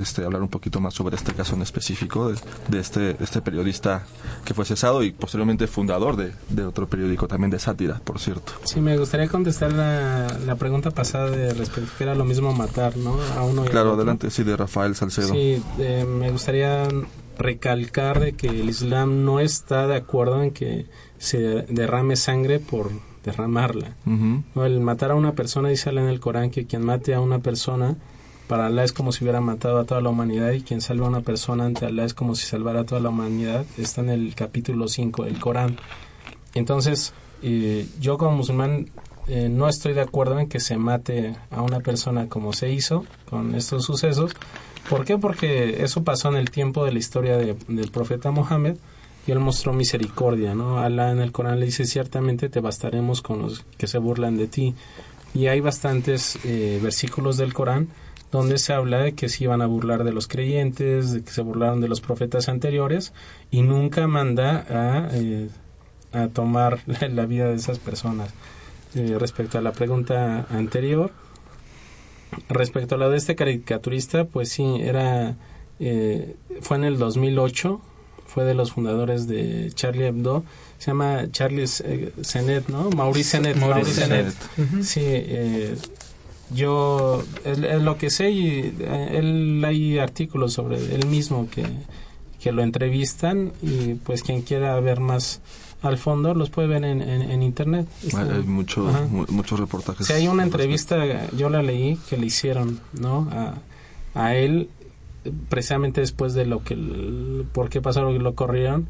[0.00, 3.40] este, hablar un poquito más sobre este caso en específico de, de este de este
[3.42, 4.04] periodista
[4.44, 8.52] que fue cesado y posteriormente fundador de, de otro periódico también de sátira, por cierto?
[8.64, 12.96] Sí, me gustaría contestar la, la pregunta pasada de respecto que era lo mismo matar,
[12.96, 13.16] ¿no?
[13.36, 15.32] A uno y Claro, adelante, sí, de Rafael Salcedo.
[15.32, 16.88] Sí, eh, me gustaría
[17.38, 20.86] recalcar de que el Islam no está de acuerdo en que
[21.18, 22.90] se derrame sangre por
[23.24, 23.96] derramarla.
[24.04, 27.38] No, el matar a una persona, dice en el Corán, que quien mate a una
[27.38, 27.96] persona,
[28.46, 31.08] para Allah es como si hubiera matado a toda la humanidad y quien salva a
[31.08, 33.64] una persona ante Allah es como si salvara a toda la humanidad.
[33.78, 35.78] Está en el capítulo 5 del Corán.
[36.54, 38.90] Entonces, eh, yo como musulmán
[39.26, 43.06] eh, no estoy de acuerdo en que se mate a una persona como se hizo
[43.28, 44.32] con estos sucesos.
[44.88, 45.16] ¿Por qué?
[45.18, 48.76] Porque eso pasó en el tiempo de la historia de- del profeta Mohammed
[49.26, 50.78] y él mostró misericordia, ¿no?
[50.78, 54.46] Alá en el Corán le dice, ciertamente te bastaremos con los que se burlan de
[54.46, 54.74] ti.
[55.32, 57.88] Y hay bastantes eh, versículos del Corán
[58.30, 61.40] donde se habla de que se iban a burlar de los creyentes, de que se
[61.40, 63.12] burlaron de los profetas anteriores
[63.50, 65.48] y nunca manda a, eh,
[66.12, 68.30] a tomar la vida de esas personas.
[68.96, 71.12] Eh, respecto a la pregunta anterior,
[72.48, 75.36] respecto a la de este caricaturista, pues sí, era
[75.80, 77.80] eh, fue en el 2008,
[78.26, 80.44] fue de los fundadores de Charlie Hebdo,
[80.78, 82.90] se llama Charlie eh, Senet, ¿no?
[82.90, 83.56] Maurice Senet.
[83.56, 83.92] Maurice.
[83.92, 84.34] Senet.
[84.82, 85.74] Sí, eh,
[86.50, 91.64] yo es, es lo que sé y eh, él hay artículos sobre él mismo que,
[92.40, 95.40] que lo entrevistan y pues quien quiera ver más
[95.84, 97.86] al fondo los puede ver en, en, en internet.
[98.16, 100.06] Hay, hay mucho- mu- muchos reportajes.
[100.06, 100.62] Sí, hay una respecto.
[100.64, 103.28] entrevista, yo la leí, que le hicieron, ¿no?
[103.32, 103.54] A,
[104.14, 104.68] a él,
[105.48, 108.88] precisamente después de lo que, el- por qué pasó lo que lo corrieron,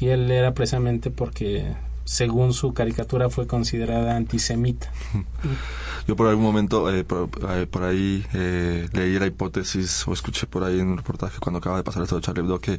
[0.00, 1.72] y él era precisamente porque,
[2.04, 4.90] según su caricatura, fue considerada antisemita.
[6.06, 10.46] Yo por algún momento, eh, por, eh, por ahí eh, leí la hipótesis o escuché
[10.46, 12.78] por ahí en un reportaje cuando acaba de pasar esto de Charlie Hebdo que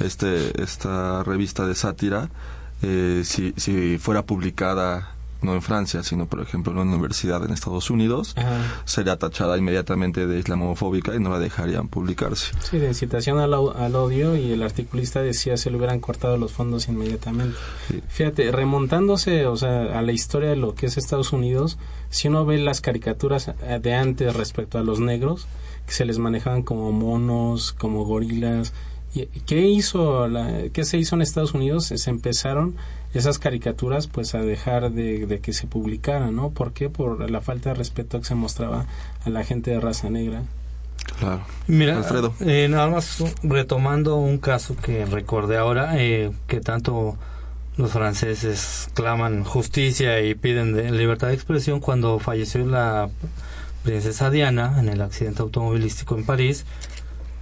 [0.00, 2.30] este, esta revista de sátira,
[2.84, 7.52] eh, si, si fuera publicada no en Francia, sino por ejemplo en una universidad en
[7.52, 8.82] Estados Unidos, Ajá.
[8.84, 12.52] sería tachada inmediatamente de islamofóbica y no la dejarían publicarse.
[12.60, 16.52] Sí, de incitación al, al odio, y el articulista decía se le hubieran cortado los
[16.52, 17.56] fondos inmediatamente.
[18.08, 21.78] Fíjate, remontándose, o sea, a la historia de lo que es Estados Unidos,
[22.10, 25.46] si uno ve las caricaturas eh, de antes respecto a los negros,
[25.86, 28.72] que se les manejaban como monos, como gorilas,
[29.46, 31.86] ¿qué hizo, la, qué se hizo en Estados Unidos?
[31.86, 32.74] Se empezaron
[33.14, 36.50] esas caricaturas pues a dejar de, de que se publicaran, ¿no?
[36.50, 36.90] ¿Por qué?
[36.90, 38.86] Por la falta de respeto que se mostraba
[39.24, 40.42] a la gente de raza negra.
[41.18, 41.42] Claro.
[41.68, 42.34] Mira, Alfredo.
[42.40, 47.16] eh, nada más retomando un caso que recordé ahora, eh, que tanto
[47.76, 53.10] los franceses claman justicia y piden de- libertad de expresión cuando falleció la
[53.84, 56.64] princesa Diana en el accidente automovilístico en París.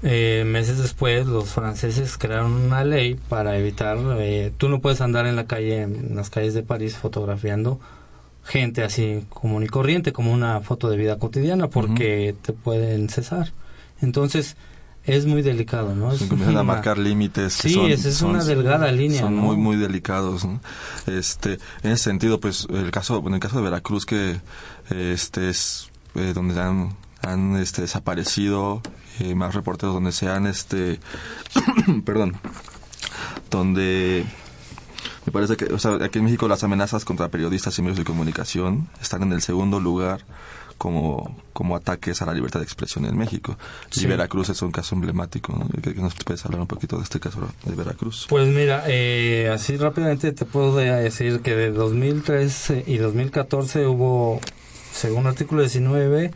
[0.02, 5.26] Eh, meses después los franceses crearon una ley para evitar, eh, tú no puedes andar
[5.26, 7.78] en la calle, en las calles de París fotografiando
[8.44, 13.52] gente así común y corriente, como una foto de vida cotidiana, porque te pueden cesar.
[14.00, 14.56] Entonces,
[15.04, 16.12] es muy delicado, ¿no?
[16.12, 17.52] Es comienzan a marcar límites.
[17.52, 19.42] Sí, son- es son- una delgada línea, Son ¿no?
[19.42, 20.44] muy, muy delicados.
[20.44, 20.60] ¿no?
[21.06, 24.40] Este, en ese sentido, pues, el caso, en el caso de Veracruz, que
[24.90, 28.82] este es eh, donde han, han este, desaparecido
[29.22, 30.98] eh, más reporteros, donde se han, este,
[32.04, 32.37] perdón,
[33.50, 34.24] donde
[35.26, 38.04] me parece que, o sea, aquí en México las amenazas contra periodistas y medios de
[38.04, 40.24] comunicación están en el segundo lugar
[40.78, 43.56] como, como ataques a la libertad de expresión en México.
[43.94, 44.06] Y.
[44.06, 45.52] Veracruz es un caso emblemático.
[45.56, 45.68] ¿no?
[45.80, 48.26] ¿Qué- qué ¿Nos puedes hablar un poquito de este caso de Veracruz?
[48.28, 54.40] Pues mira, eh, así rápidamente te puedo decir que de 2013 y 2014 hubo,
[54.92, 56.32] según artículo 19,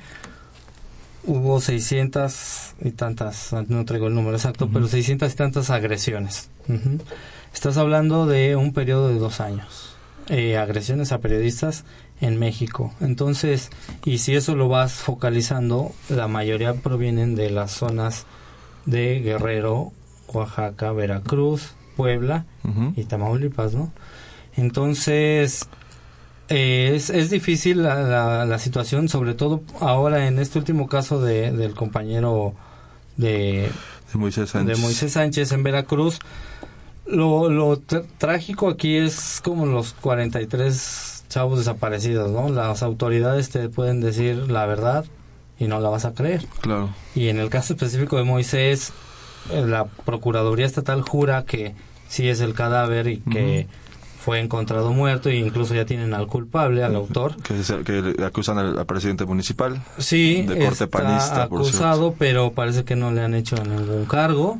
[1.26, 6.50] hubo 600 y tantas, no traigo el número exacto, pero 600 y tantas agresiones.
[7.52, 9.96] Estás hablando de un periodo de dos años.
[10.28, 11.84] Eh, agresiones a periodistas
[12.20, 12.92] en México.
[13.00, 13.70] Entonces,
[14.04, 18.26] y si eso lo vas focalizando, la mayoría provienen de las zonas
[18.86, 19.92] de Guerrero,
[20.28, 22.44] Oaxaca, Veracruz, Puebla
[22.96, 23.92] y Tamaulipas, ¿no?
[24.56, 25.68] Entonces,
[26.48, 31.50] eh, es, es difícil la, la, situación, sobre todo ahora en este último caso de,
[31.50, 32.54] del compañero
[33.16, 33.70] de,
[34.12, 35.52] de, Moisés de, Moisés Sánchez.
[35.52, 36.20] en Veracruz.
[37.06, 37.78] Lo, lo
[38.18, 42.48] trágico aquí es como los 43 chavos desaparecidos, ¿no?
[42.48, 45.04] Las autoridades te pueden decir la verdad
[45.58, 46.44] y no la vas a creer.
[46.60, 46.90] Claro.
[47.14, 48.92] Y en el caso específico de Moisés,
[49.50, 51.74] eh, la Procuraduría Estatal jura que
[52.08, 53.66] sí es el cadáver y que
[54.26, 57.36] fue encontrado muerto e incluso ya tienen al culpable, al autor.
[57.42, 59.80] Que, que acusan al, presidente municipal.
[59.98, 64.58] Sí, de corte está panista, acusado, pero parece que no le han hecho ningún cargo.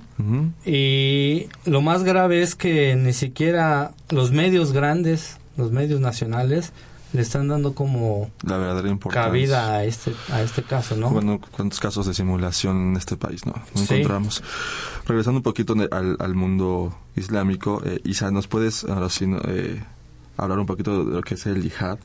[0.64, 6.72] Y lo más grave es que ni siquiera los medios grandes, los medios nacionales,
[7.12, 11.10] le están dando como la verdadera importancia cabida a este a este caso, ¿no?
[11.10, 14.42] Bueno, cuántos casos de simulación en este país no, encontramos.
[15.06, 19.82] Regresando un poquito al, al mundo islámico, eh, Isa, ¿nos puedes ahora sí, eh,
[20.36, 21.98] hablar un poquito de lo que es el yihad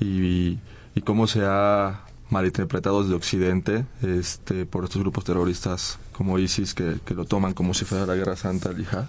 [0.00, 0.58] y,
[0.94, 6.98] y cómo se ha malinterpretado desde Occidente este, por estos grupos terroristas como ISIS que,
[7.04, 9.06] que lo toman como si fuera la guerra santa, el yihad?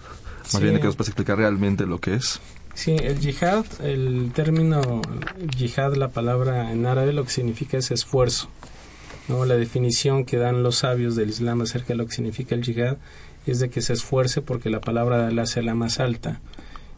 [0.54, 2.40] Más bien que nos puedes explicar realmente lo que es.
[2.76, 5.02] Sí, el yihad, el término
[5.58, 8.50] yihad, la palabra en árabe, lo que significa es esfuerzo.
[9.30, 9.46] ¿no?
[9.46, 12.98] La definición que dan los sabios del Islam acerca de lo que significa el yihad
[13.48, 16.42] es de que se esfuerce porque la palabra la hace la más alta.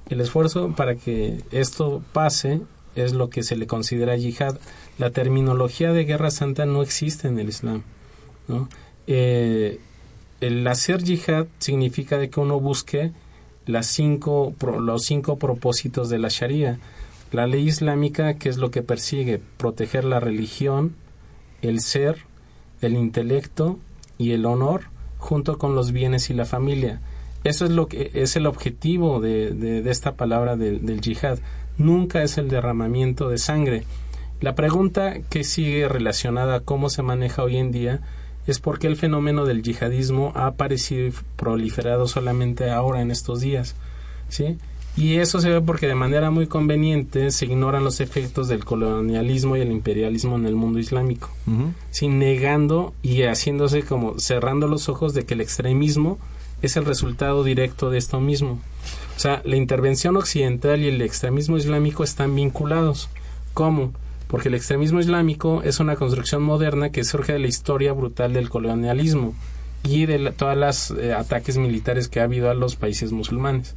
[0.10, 2.62] El esfuerzo para que esto pase
[2.96, 4.58] es lo que se le considera yihad.
[4.98, 7.84] La terminología de guerra santa no existe en el Islam.
[8.48, 8.68] ¿no?
[9.06, 9.80] Eh,
[10.42, 13.12] el hacer yihad significa de que uno busque
[13.68, 16.80] las cinco, los cinco propósitos de la Sharia.
[17.32, 19.42] La ley islámica, que es lo que persigue?
[19.58, 20.96] Proteger la religión,
[21.62, 22.20] el ser,
[22.82, 23.80] el intelecto
[24.18, 24.86] y el honor,
[25.18, 27.02] junto con los bienes y la familia.
[27.44, 31.40] Eso es lo que es el objetivo de, de, esta palabra del, del yihad.
[31.78, 33.84] Nunca es el derramamiento de sangre.
[34.40, 38.02] La pregunta que sigue relacionada a cómo se maneja hoy en día
[38.48, 43.76] es porque el fenómeno del yihadismo ha aparecido y proliferado solamente ahora en estos días,
[44.30, 44.58] ¿sí?
[44.96, 49.56] Y eso se ve porque de manera muy conveniente se ignoran los efectos del colonialismo
[49.56, 51.30] y el imperialismo en el mundo islámico,
[51.92, 56.18] sin negando y haciéndose como cerrando los ojos de que el extremismo
[56.64, 58.60] es el resultado directo de esto mismo.
[59.16, 63.10] O sea, la intervención occidental y el extremismo islámico están vinculados.
[63.54, 63.94] ¿Cómo?
[64.28, 68.50] Porque el extremismo islámico es una construcción moderna que surge de la historia brutal del
[68.50, 69.34] colonialismo
[69.84, 73.76] y de todos los eh, ataques militares que ha habido a los países musulmanes.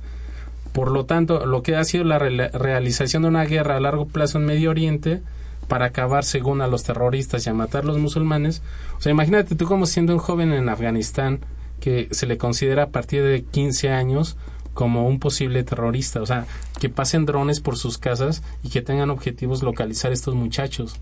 [0.73, 4.39] Por lo tanto, lo que ha sido la realización de una guerra a largo plazo
[4.39, 5.21] en Medio Oriente
[5.69, 8.63] para acabar según a los terroristas y a matar a los musulmanes.
[8.99, 11.41] O sea, imagínate tú como siendo un joven en Afganistán
[11.81, 14.37] que se le considera a partir de 15 años
[14.75, 16.47] como un posible terrorista, o sea,
[16.79, 21.01] que pasen drones por sus casas y que tengan objetivos localizar a estos muchachos.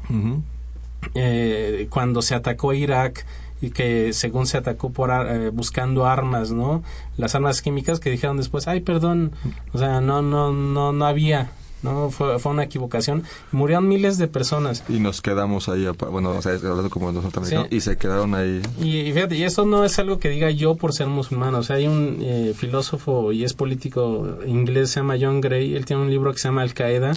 [1.14, 3.24] Eh, cuando se atacó Irak
[3.60, 6.82] y que según se atacó por eh, buscando armas, ¿no?
[7.16, 9.32] Las armas químicas que dijeron después, ay, perdón,
[9.72, 11.50] o sea, no, no, no, no había,
[11.82, 13.24] no fue, fue una equivocación.
[13.52, 14.84] Murieron miles de personas.
[14.88, 18.62] Y nos quedamos ahí bueno o sea hablando como nosotros y se quedaron ahí.
[18.80, 21.54] Y, fíjate y eso no es algo que diga yo por ser musulmán.
[21.54, 25.74] O sea hay un eh, filósofo y es político inglés se llama John Gray.
[25.74, 27.12] Él tiene un libro que se llama Al Qaeda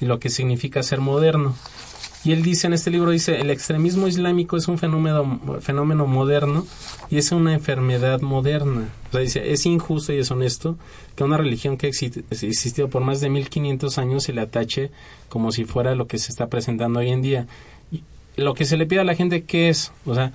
[0.00, 1.54] y lo que significa ser moderno
[2.24, 6.64] y él dice en este libro, dice, el extremismo islámico es un fenómeno, fenómeno moderno
[7.10, 8.88] y es una enfermedad moderna.
[9.08, 10.76] O sea, dice, es injusto y es honesto
[11.16, 14.92] que una religión que ha existido por más de 1500 años se le atache
[15.28, 17.46] como si fuera lo que se está presentando hoy en día.
[17.90, 18.04] Y
[18.36, 19.90] lo que se le pide a la gente, ¿qué es?
[20.06, 20.32] O sea,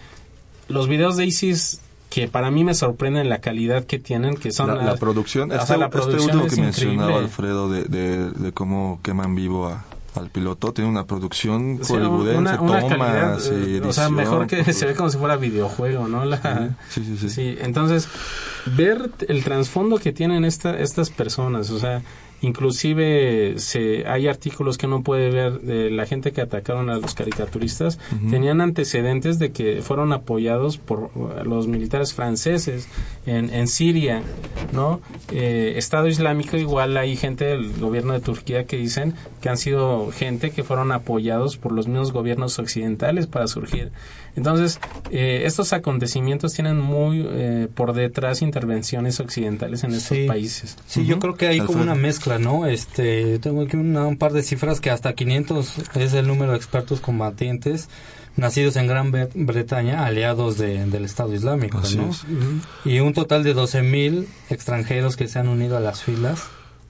[0.67, 1.79] los videos de ISIS
[2.09, 4.67] que para mí me sorprenden la calidad que tienen, que son...
[4.85, 9.35] La, producción, este, la producción este último que mencionaba Alfredo de, de, de, cómo queman
[9.35, 9.85] vivo a,
[10.17, 15.09] al piloto tiene una producción hollywoodense, tomas eh, o sea, mejor que se ve como
[15.09, 16.23] si fuera videojuego, ¿no?
[16.89, 18.07] sí, sí, sí, sí, entonces,
[18.65, 22.01] ver el trasfondo que tienen esta, estas personas, o sea,
[22.41, 27.13] inclusive se, hay artículos que uno puede ver de la gente que atacaron a los
[27.13, 27.99] caricaturistas.
[28.29, 31.09] Tenían antecedentes de que fueron apoyados por
[31.45, 32.87] los militares franceses
[33.25, 34.23] en, en Siria
[34.73, 39.57] no eh, Estado Islámico igual hay gente del gobierno de Turquía que dicen que han
[39.57, 43.91] sido gente que fueron apoyados por los mismos gobiernos occidentales para surgir
[44.37, 44.79] Entonces,
[45.11, 50.77] eh, estos acontecimientos tienen muy eh, por detrás intervenciones occidentales en estos países.
[50.87, 52.65] Sí, yo creo que hay como una mezcla, ¿no?
[52.67, 56.57] Este, tengo aquí una- un par de cifras que hasta 500 es el número de
[56.57, 57.89] expertos combatientes
[58.35, 62.11] nacidos en Gran Bre- Bretaña, aliados de- del Estado Islámico, Así ¿no?
[62.11, 62.21] es.
[62.85, 66.43] Y un total de 12.000 extranjeros que se han unido a las filas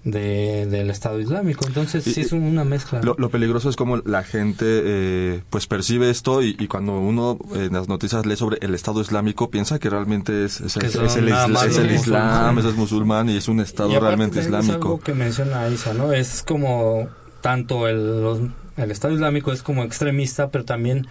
[0.09, 1.65] de, del Estado Islámico.
[1.67, 3.01] Entonces, sí es una mezcla.
[3.03, 7.37] Lo, lo peligroso es como la gente eh, pues percibe esto y, y cuando uno
[7.55, 10.85] eh, en las noticias lee sobre el Estado Islámico piensa que realmente es, es, Que
[10.87, 13.97] es- son es el, isla- es el Islam, es musulmán y es un Estado Y
[13.99, 14.99] realmente Es algo islámico.
[15.01, 16.13] que menciona Isa, ¿no?
[16.13, 17.07] Es como
[17.41, 18.39] tanto el, los-
[18.77, 21.07] el Estado Islámico es como extremista, pero también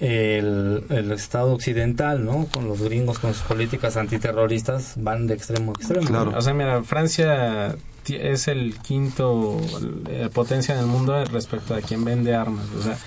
[0.00, 2.46] el, el Estado occidental, ¿no?
[2.52, 6.32] Con los gringos, con sus políticas antiterroristas, van de extremo a extremo.
[6.36, 7.76] O sea, mira, Francia
[8.08, 9.60] es el quinto
[10.08, 12.64] eh, potencia en el mundo respecto a quien vende armas.
[12.78, 12.98] O sea,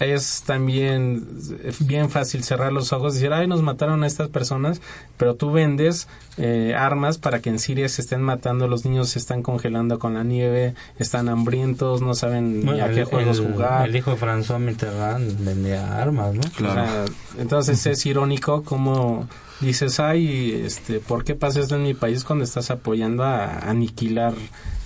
[0.00, 1.26] es también
[1.62, 4.80] eh, bien fácil cerrar los ojos y decir, ay, nos mataron a estas personas,
[5.16, 9.18] pero tú vendes eh, armas para que en Siria se estén matando, los niños se
[9.18, 13.88] están congelando con la nieve, están hambrientos, no saben ni a qué juegos el- jugar.
[13.88, 16.40] el hijo de François Mitterrand vendía armas, ¿no?
[16.40, 17.04] O sea,
[17.38, 19.28] entonces es irónico como
[19.60, 24.34] dices, ay, este, ¿por qué pasa esto en mi país cuando estás apoyando a aniquilar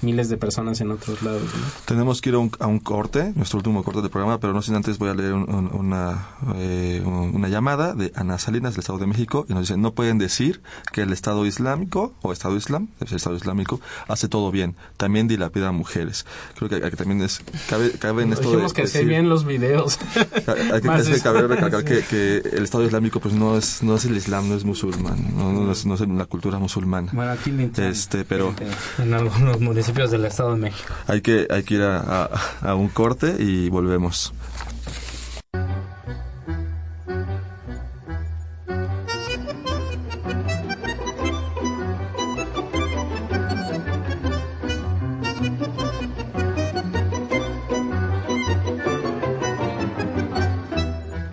[0.02, 1.42] miles de personas en otros lados?
[1.42, 1.50] ¿no?
[1.84, 4.60] Tenemos que ir a un, a un corte, nuestro último corte del programa, pero no
[4.62, 8.72] sin antes voy a leer un- un- una, eh, un- una llamada de Ana Salinas
[8.74, 10.60] del Estado de México y nos dice, no pueden decir
[10.92, 15.68] que el Estado Islámico o Estado Islam, el Estado Islámico, hace todo bien, también dilapida
[15.68, 16.26] a mujeres.
[16.56, 19.44] Creo que, que también es, cabe, cabe en esto de que se decir- bien los
[19.44, 19.98] videos.
[20.72, 24.16] hay que, cabe recalcar que, que el Estado Islámico pues no es no es el
[24.16, 27.08] Islam, no es musulmán, no, no es, no es la cultura musulmana.
[27.12, 27.84] Bueno, aquí intentan.
[27.86, 28.54] Este, pero
[28.98, 30.92] En algunos municipios del Estado de México.
[31.06, 32.30] hay que hay que ir a, a-
[32.62, 34.32] a un corte y volvemos.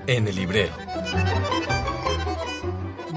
[0.07, 0.73] En el librero.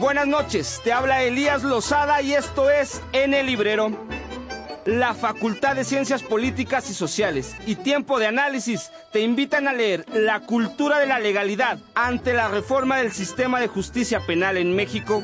[0.02, 3.96] Buenas noches, te habla Elías Lozada y esto es En el Librero.
[4.84, 10.04] La Facultad de Ciencias Políticas y Sociales y Tiempo de Análisis te invitan a leer
[10.12, 15.22] La cultura de la legalidad ante la reforma del sistema de justicia penal en México.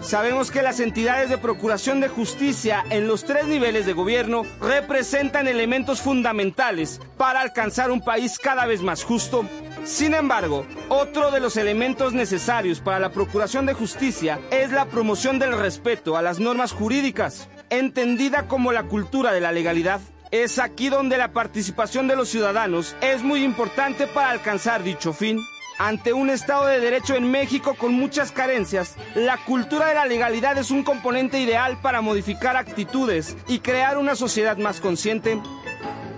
[0.00, 5.46] Sabemos que las entidades de procuración de justicia en los tres niveles de gobierno representan
[5.46, 9.44] elementos fundamentales para alcanzar un país cada vez más justo.
[9.90, 15.40] Sin embargo, otro de los elementos necesarios para la procuración de justicia es la promoción
[15.40, 20.00] del respeto a las normas jurídicas, entendida como la cultura de la legalidad.
[20.30, 25.40] Es aquí donde la participación de los ciudadanos es muy importante para alcanzar dicho fin.
[25.76, 30.56] Ante un Estado de Derecho en México con muchas carencias, la cultura de la legalidad
[30.56, 35.40] es un componente ideal para modificar actitudes y crear una sociedad más consciente.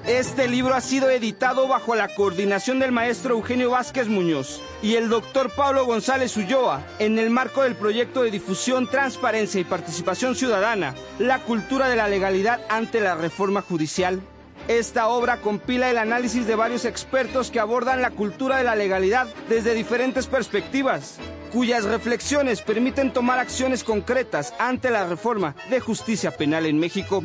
[0.07, 5.09] Este libro ha sido editado bajo la coordinación del maestro Eugenio Vázquez Muñoz y el
[5.09, 10.97] doctor Pablo González Ulloa en el marco del proyecto de difusión, transparencia y participación ciudadana,
[11.21, 14.21] la cultura de la legalidad ante la reforma judicial.
[14.67, 19.29] Esta obra compila el análisis de varios expertos que abordan la cultura de la legalidad
[19.49, 21.19] desde diferentes perspectivas,
[21.53, 27.23] cuyas reflexiones permiten tomar acciones concretas ante la reforma de justicia penal en México.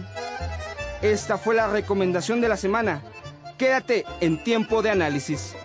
[1.01, 3.01] Esta fue la recomendación de la semana.
[3.57, 5.55] Quédate en tiempo de análisis.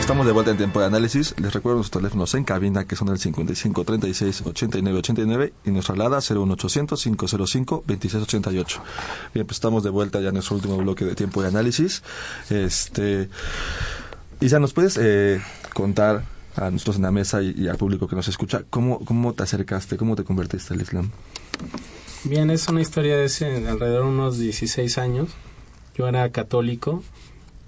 [0.00, 1.34] Estamos de vuelta en tiempo de análisis.
[1.38, 5.94] Les recuerdo nuestros teléfonos en cabina que son el 55 36 89 89 y nuestra
[5.94, 8.82] alada 01800 505 2688.
[9.32, 12.02] Bien, pues estamos de vuelta ya en nuestro último bloque de tiempo de análisis.
[12.50, 13.30] Este
[14.40, 15.40] Isa, ¿nos puedes eh,
[15.72, 16.22] contar
[16.56, 19.96] a nosotros en la mesa y, al público que nos escucha cómo, cómo te acercaste,
[19.96, 21.10] cómo te convertiste al Islam?
[22.24, 23.24] Bien, es una historia de
[23.68, 25.28] alrededor de unos 16 años.
[25.94, 27.02] Yo era católico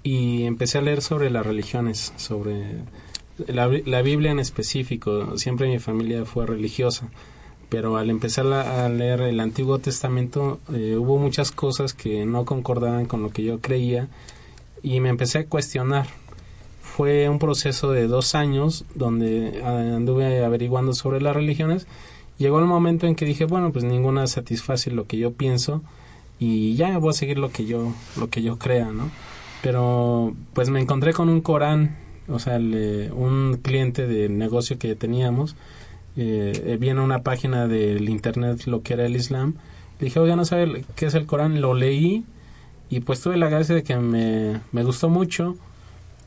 [0.03, 2.81] y empecé a leer sobre las religiones, sobre
[3.45, 5.37] la, la Biblia en específico.
[5.37, 7.07] Siempre mi familia fue religiosa,
[7.69, 12.45] pero al empezar a, a leer el Antiguo Testamento eh, hubo muchas cosas que no
[12.45, 14.07] concordaban con lo que yo creía
[14.81, 16.07] y me empecé a cuestionar.
[16.97, 21.85] Fue un proceso de dos años donde ah, anduve averiguando sobre las religiones.
[22.39, 25.83] Llegó el momento en que dije, bueno, pues ninguna satisface lo que yo pienso
[26.39, 29.11] y ya voy a seguir lo que yo lo que yo crea, ¿no?
[29.61, 35.55] Pero pues me encontré con un Corán, o sea, un cliente del negocio que teníamos,
[36.15, 39.53] eh, vi en una página del internet lo que era el Islam,
[39.99, 42.25] le dije, oiga, no sabe qué es el Corán, lo leí
[42.89, 45.57] y pues tuve la gracia de que me, me gustó mucho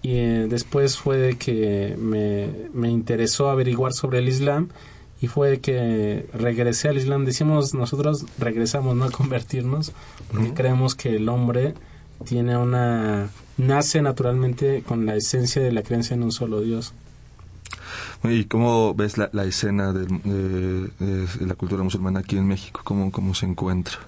[0.02, 4.68] y eh, después fue de que me, me interesó averiguar sobre el Islam
[5.20, 7.24] y fue de que regresé al Islam.
[7.24, 9.92] Decimos nosotros regresamos, no a convertirnos,
[10.32, 11.74] porque creemos que el hombre
[12.24, 13.28] tiene una
[13.58, 16.94] nace naturalmente con la esencia de la creencia en un solo Dios.
[18.24, 22.80] ¿Y cómo ves la, la escena de, de la cultura musulmana aquí en México?
[22.84, 23.98] ¿Cómo, cómo se encuentra?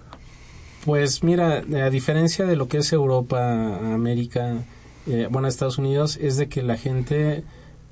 [0.84, 4.64] Pues mira, a diferencia de lo que es Europa, América,
[5.07, 7.44] eh, bueno, Estados Unidos, es de que la gente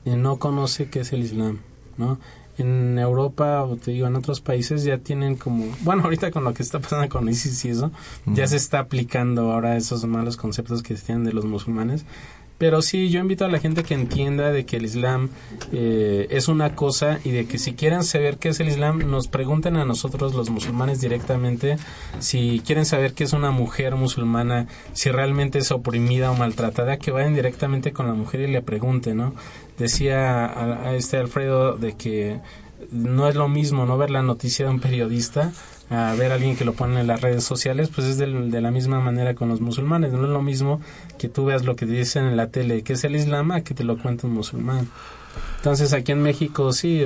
[0.04, 1.61] eh, no conoce qué es el Islam,
[1.96, 2.18] ¿no?
[2.58, 6.52] En Europa, o te digo, en otros países ya tienen como, bueno, ahorita con lo
[6.54, 7.90] que está pasando con ISIS y eso,
[8.26, 12.04] ya se está aplicando ahora esos malos conceptos que tienen de los musulmanes.
[12.61, 15.30] Pero sí, yo invito a la gente que entienda de que el Islam
[15.72, 19.28] eh, es una cosa y de que si quieren saber qué es el Islam, nos
[19.28, 21.78] pregunten a nosotros los musulmanes directamente
[22.18, 27.11] si quieren saber qué es una mujer musulmana, si realmente es oprimida o maltratada, que
[27.11, 29.34] vayan directamente con la mujer y le pregunten, ¿no?
[29.78, 32.40] Decía a, a este Alfredo de que
[32.92, 35.50] no es lo mismo no ver la noticia de un periodista
[35.91, 38.70] a ver a alguien que lo pone en las redes sociales, pues es de la
[38.70, 40.12] misma manera con los musulmanes.
[40.12, 40.80] No es lo mismo
[41.18, 43.74] que tú veas lo que dicen en la tele, que es el Islam, a que
[43.74, 44.88] te lo cuente un musulmán.
[45.57, 47.03] Entonces aquí en México sí,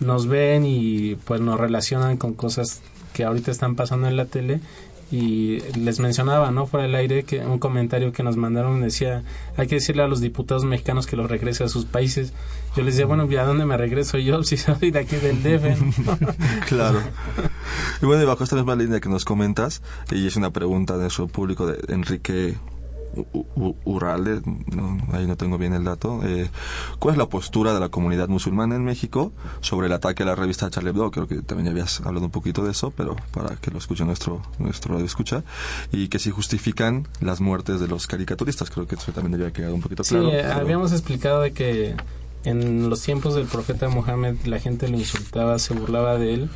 [0.00, 2.80] nos ven y pues nos relacionan con cosas
[3.12, 4.60] que ahorita están pasando en la tele
[5.12, 6.66] y les mencionaba, ¿no?
[6.66, 9.22] Fuera del aire que un comentario que nos mandaron decía,
[9.58, 12.32] hay que decirle a los diputados mexicanos que los regrese a sus países.
[12.74, 15.42] Yo les decía, bueno, ¿y a dónde me regreso yo si soy de aquí del
[15.42, 15.62] DF?
[16.66, 17.00] Claro.
[18.00, 21.02] Y bueno, y bajo esta misma línea que nos comentas, y es una pregunta de
[21.02, 22.56] nuestro público de Enrique
[23.32, 23.46] U-
[24.74, 26.48] no, ahí no tengo bien el dato, eh,
[26.98, 30.34] ¿cuál es la postura de la comunidad musulmana en México sobre el ataque a la
[30.34, 31.10] revista Charlie Hebdo?
[31.10, 34.04] Creo que también ya habías hablado un poquito de eso, pero para que lo escuche
[34.04, 35.44] nuestro, nuestro radio escucha,
[35.92, 39.74] y que si justifican las muertes de los caricaturistas, creo que eso también había quedado
[39.74, 40.28] un poquito Sí, claro.
[40.30, 41.94] eh, pero- habíamos explicado de que
[42.44, 46.50] en los tiempos del profeta Mohammed la gente lo insultaba, se burlaba de él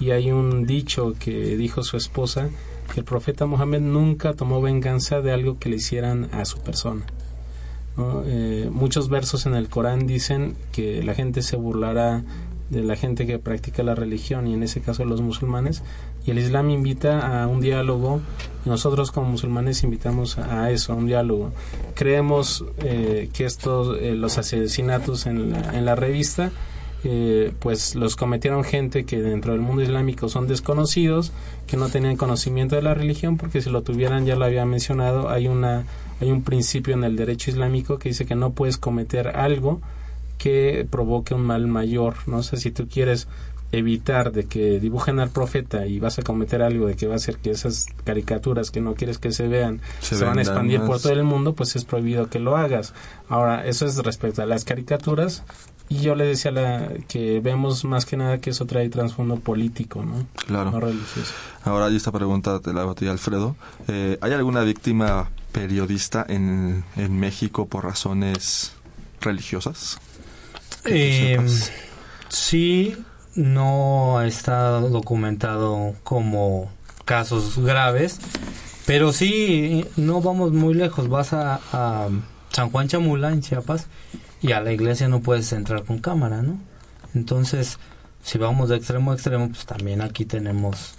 [0.00, 2.48] y hay un dicho que dijo su esposa
[2.92, 7.06] que el profeta Mohammed nunca tomó venganza de algo que le hicieran a su persona.
[7.96, 8.22] ¿no?
[8.26, 12.24] Eh, muchos versos en el Corán dicen que la gente se burlará
[12.70, 15.82] de la gente que practica la religión y en ese caso los musulmanes
[16.26, 18.20] y el Islam invita a un diálogo
[18.66, 21.52] y nosotros como musulmanes invitamos a eso, a un diálogo.
[21.94, 26.50] Creemos eh, que estos, eh, los asesinatos en la, en la revista
[27.04, 31.32] eh, pues los cometieron gente que dentro del mundo islámico son desconocidos,
[31.66, 35.28] que no tenían conocimiento de la religión, porque si lo tuvieran ya lo había mencionado,
[35.28, 35.84] hay una
[36.20, 39.80] hay un principio en el derecho islámico que dice que no puedes cometer algo
[40.36, 43.28] que provoque un mal mayor, no sé si tú quieres
[43.70, 47.16] evitar de que dibujen al profeta y vas a cometer algo de que va a
[47.16, 50.80] hacer que esas caricaturas que no quieres que se vean Se se, van a expandir
[50.80, 52.94] por todo el mundo, pues es prohibido que lo hagas.
[53.28, 55.44] Ahora, eso es respecto a las caricaturas
[55.88, 60.04] y yo le decía la, que vemos más que nada que eso trae trasfondo político,
[60.04, 60.26] ¿no?
[60.46, 60.70] Claro.
[60.70, 61.32] No religioso.
[61.64, 63.56] Ahora, esta pregunta te la hago a ti, Alfredo.
[63.88, 68.72] Eh, ¿Hay alguna víctima periodista en, en México por razones
[69.20, 69.98] religiosas?
[70.84, 71.38] Eh,
[72.28, 72.96] sí,
[73.34, 76.70] no está documentado como
[77.04, 78.18] casos graves,
[78.86, 81.08] pero sí, no vamos muy lejos.
[81.08, 82.08] Vas a, a
[82.50, 83.86] San Juan Chamula, en Chiapas,
[84.40, 86.58] y a la iglesia no puedes entrar con cámara, ¿no?
[87.14, 87.78] Entonces,
[88.22, 90.94] si vamos de extremo a extremo, pues también aquí tenemos...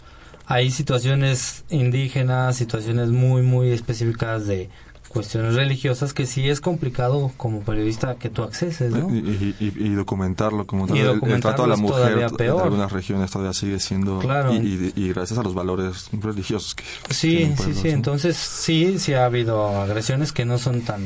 [0.46, 4.70] Hay situaciones indígenas, situaciones muy, muy específicas de
[5.08, 9.10] cuestiones religiosas que sí es complicado como periodista que tú acceses, ¿no?
[9.14, 10.98] Y, y- y documentarlo como tal.
[10.98, 14.54] El- trato a la mujer de algunas regiones todavía sigue siendo Claro.
[14.54, 17.88] y, gracias a los valores religiosos que Sí, sí, sí.
[17.90, 17.94] ¿no?
[17.94, 21.02] Entonces, sí, sí ha habido agresiones que no son tan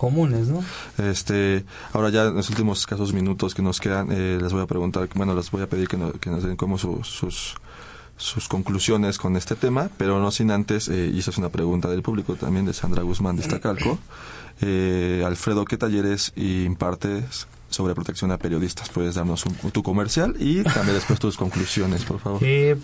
[0.00, 0.64] comunes, ¿no?
[0.98, 4.66] Este, ahora ya en los últimos casos minutos que nos quedan, eh, les voy a
[4.66, 7.54] preguntar, bueno, les voy a pedir que, no- que nos den como su- sus
[8.16, 11.88] sus conclusiones con este tema, pero no sin antes, eh, y esa es una pregunta
[11.88, 13.98] del público también de Sandra Guzmán de Iztacalco.
[14.60, 18.90] Eh, Alfredo, ¿qué talleres impartes sobre protección a periodistas?
[18.90, 22.40] Puedes darnos un, tu comercial y también después tus conclusiones, por favor.
[22.44, 22.76] Eh,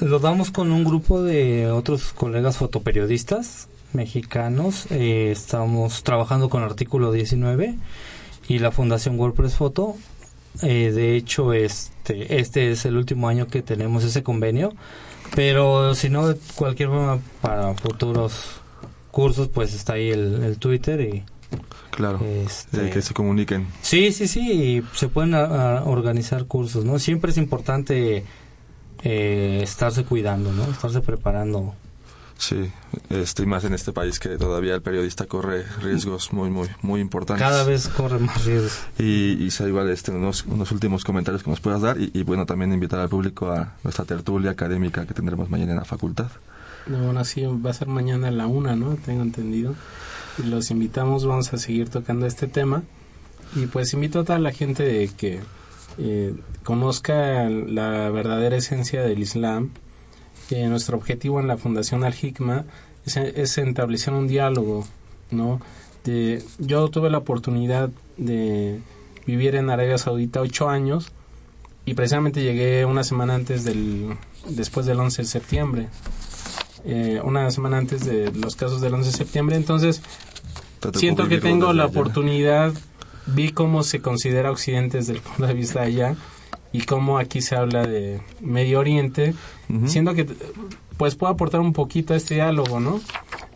[0.00, 4.86] lo damos con un grupo de otros colegas fotoperiodistas mexicanos.
[4.90, 7.76] Eh, estamos trabajando con Artículo 19
[8.48, 9.94] y la Fundación WordPress Foto.
[10.62, 14.72] Eh, de hecho, este, este es el último año que tenemos ese convenio.
[15.34, 18.60] Pero si no, de cualquier forma, para futuros
[19.10, 21.24] cursos, pues está ahí el, el Twitter y...
[21.90, 23.66] Claro, Este- que se comuniquen.
[23.82, 26.98] Sí, sí, sí, y se pueden a- a organizar cursos, ¿no?
[26.98, 28.24] Siempre es importante
[29.04, 30.64] eh, estarse cuidando, ¿no?
[30.64, 31.74] Estarse preparando.
[32.42, 32.72] Sí,
[33.08, 37.00] este, y más en este país que todavía el periodista corre riesgos muy, muy, muy
[37.00, 37.40] importantes.
[37.40, 38.80] Cada vez corre más riesgos.
[38.98, 42.24] Y, y sea igual este, unos, unos últimos comentarios que nos puedas dar y, y,
[42.24, 46.32] bueno, también invitar al público a nuestra tertulia académica que tendremos mañana en la facultad.
[46.88, 48.96] Bueno, así va a ser mañana a la una, ¿no?
[48.96, 49.76] Tengo entendido.
[50.42, 52.82] Y los invitamos, vamos a seguir tocando este tema.
[53.54, 55.38] Y pues invito a toda la gente de que
[55.98, 56.34] eh,
[56.64, 59.70] conozca la verdadera esencia del Islam.
[60.50, 62.64] Eh, nuestro objetivo en la Fundación Al-Hikma
[63.06, 64.84] es, es, establecer un diálogo,
[65.30, 65.60] ¿no?
[66.04, 68.80] De, yo tuve la oportunidad de
[69.26, 71.12] vivir en Arabia Saudita ocho años
[71.84, 74.16] y precisamente llegué una semana antes del
[74.48, 75.88] después del 11 de septiembre
[76.84, 80.02] eh, una semana antes de los casos del 11 de septiembre entonces
[80.94, 82.72] siento que tengo la oportunidad
[83.26, 86.16] vi cómo se considera Occidente desde el punto de vista de allá
[86.72, 89.34] y cómo aquí se habla de Medio Oriente,
[89.68, 89.88] uh -huh.
[89.88, 90.26] siendo que
[90.96, 93.00] pues puedo aportar un poquito a este diálogo, ¿no?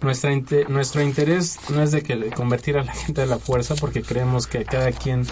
[0.01, 3.75] Nuestra inter nuestro interés no es de que convertir a la gente a la fuerza,
[3.77, 5.27] porque creemos que cada quien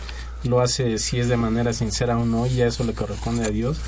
[0.45, 3.51] lo hace si es de manera sincera o no, y a eso le corresponde a
[3.51, 3.79] Dios.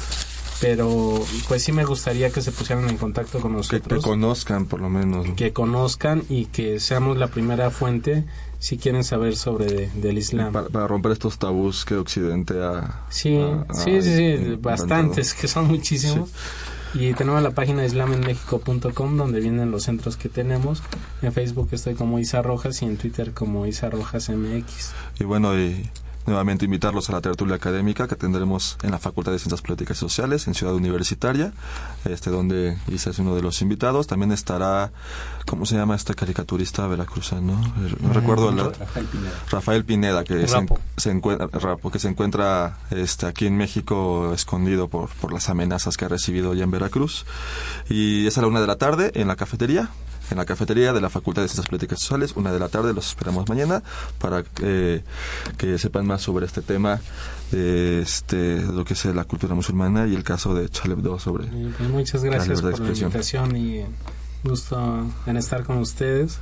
[0.61, 3.83] Pero pues sí me gustaría que se pusieran en contacto con nosotros.
[3.83, 5.27] Que, que conozcan por lo menos.
[5.37, 8.25] Que conozcan y que seamos la primera fuente
[8.67, 10.53] si quieren saber sobre de, del Islam.
[10.53, 13.05] Para, para, romper estos tabús que Occidente ha...
[13.11, 16.31] Sí, ha, sí, sí, sí, bastantes, que son muchísimos.
[16.93, 16.99] Sí.
[16.99, 20.83] Y tenemos la página islamenmexico.com donde vienen los centros que tenemos.
[21.23, 24.91] En Facebook estoy como Isa Rojas y en Twitter como Isa Rojas MX.
[25.21, 25.89] Y bueno, y
[26.27, 30.01] nuevamente invitarlos a la tertulia académica que tendremos en la Facultad de Ciencias Políticas y
[30.01, 31.53] Sociales en Ciudad Universitaria,
[32.05, 34.07] este donde Isa es uno de los invitados.
[34.07, 34.93] También estará,
[35.47, 37.53] ¿cómo se llama este caricaturista veracruzano?
[37.53, 39.33] No, no recuerdo el Rafael Pineda.
[39.51, 40.67] Rafael Pineda que se,
[40.97, 45.97] se, encuentra Rapo, que se encuentra este aquí en México escondido por por las amenazas
[45.97, 47.27] que ha recibido ya en Veracruz.
[47.89, 49.91] Y es a la una de la tarde en la cafetería
[50.31, 52.93] en la cafetería de la Facultad de Ciencias Políticas y Sociales, una de la tarde,
[52.93, 53.83] los esperamos mañana
[54.19, 55.03] para eh,
[55.57, 57.01] que sepan más sobre este tema
[57.51, 61.47] de este lo que es la cultura musulmana y el caso de Charlie Hebdo sobre
[61.47, 63.85] pues muchas gracias por la invitación y
[64.43, 66.39] gusto en estar con ustedes.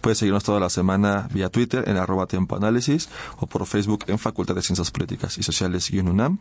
[0.00, 3.08] Puedes seguirnos toda la semana vía Twitter en arroba tiempo análisis
[3.38, 6.38] o por Facebook en Facultad de Ciencias Políticas y Sociales UNAM.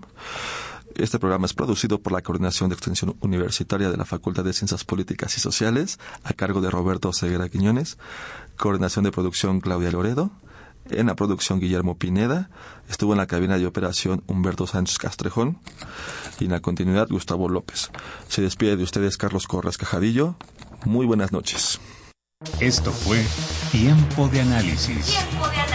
[0.96, 4.86] Este programa es producido por la Coordinación de Extensión Universitaria de la Facultad de Ciencias
[4.86, 7.98] Políticas y Sociales, a cargo de Roberto Ceguera Quiñones.
[8.58, 10.32] Coordinación de producción Claudia Loredo.
[10.90, 12.50] En la producción Guillermo Pineda.
[12.90, 15.60] Estuvo en la cabina de operación Humberto Sánchez Castrejón.
[16.40, 17.92] Y en la continuidad Gustavo López.
[18.30, 20.36] Se despide de ustedes Carlos Corras Cajadillo.
[20.86, 21.82] Muy buenas noches.
[22.60, 23.26] Esto fue
[23.72, 25.08] Tiempo de Análisis.
[25.08, 25.75] Tiempo de Análisis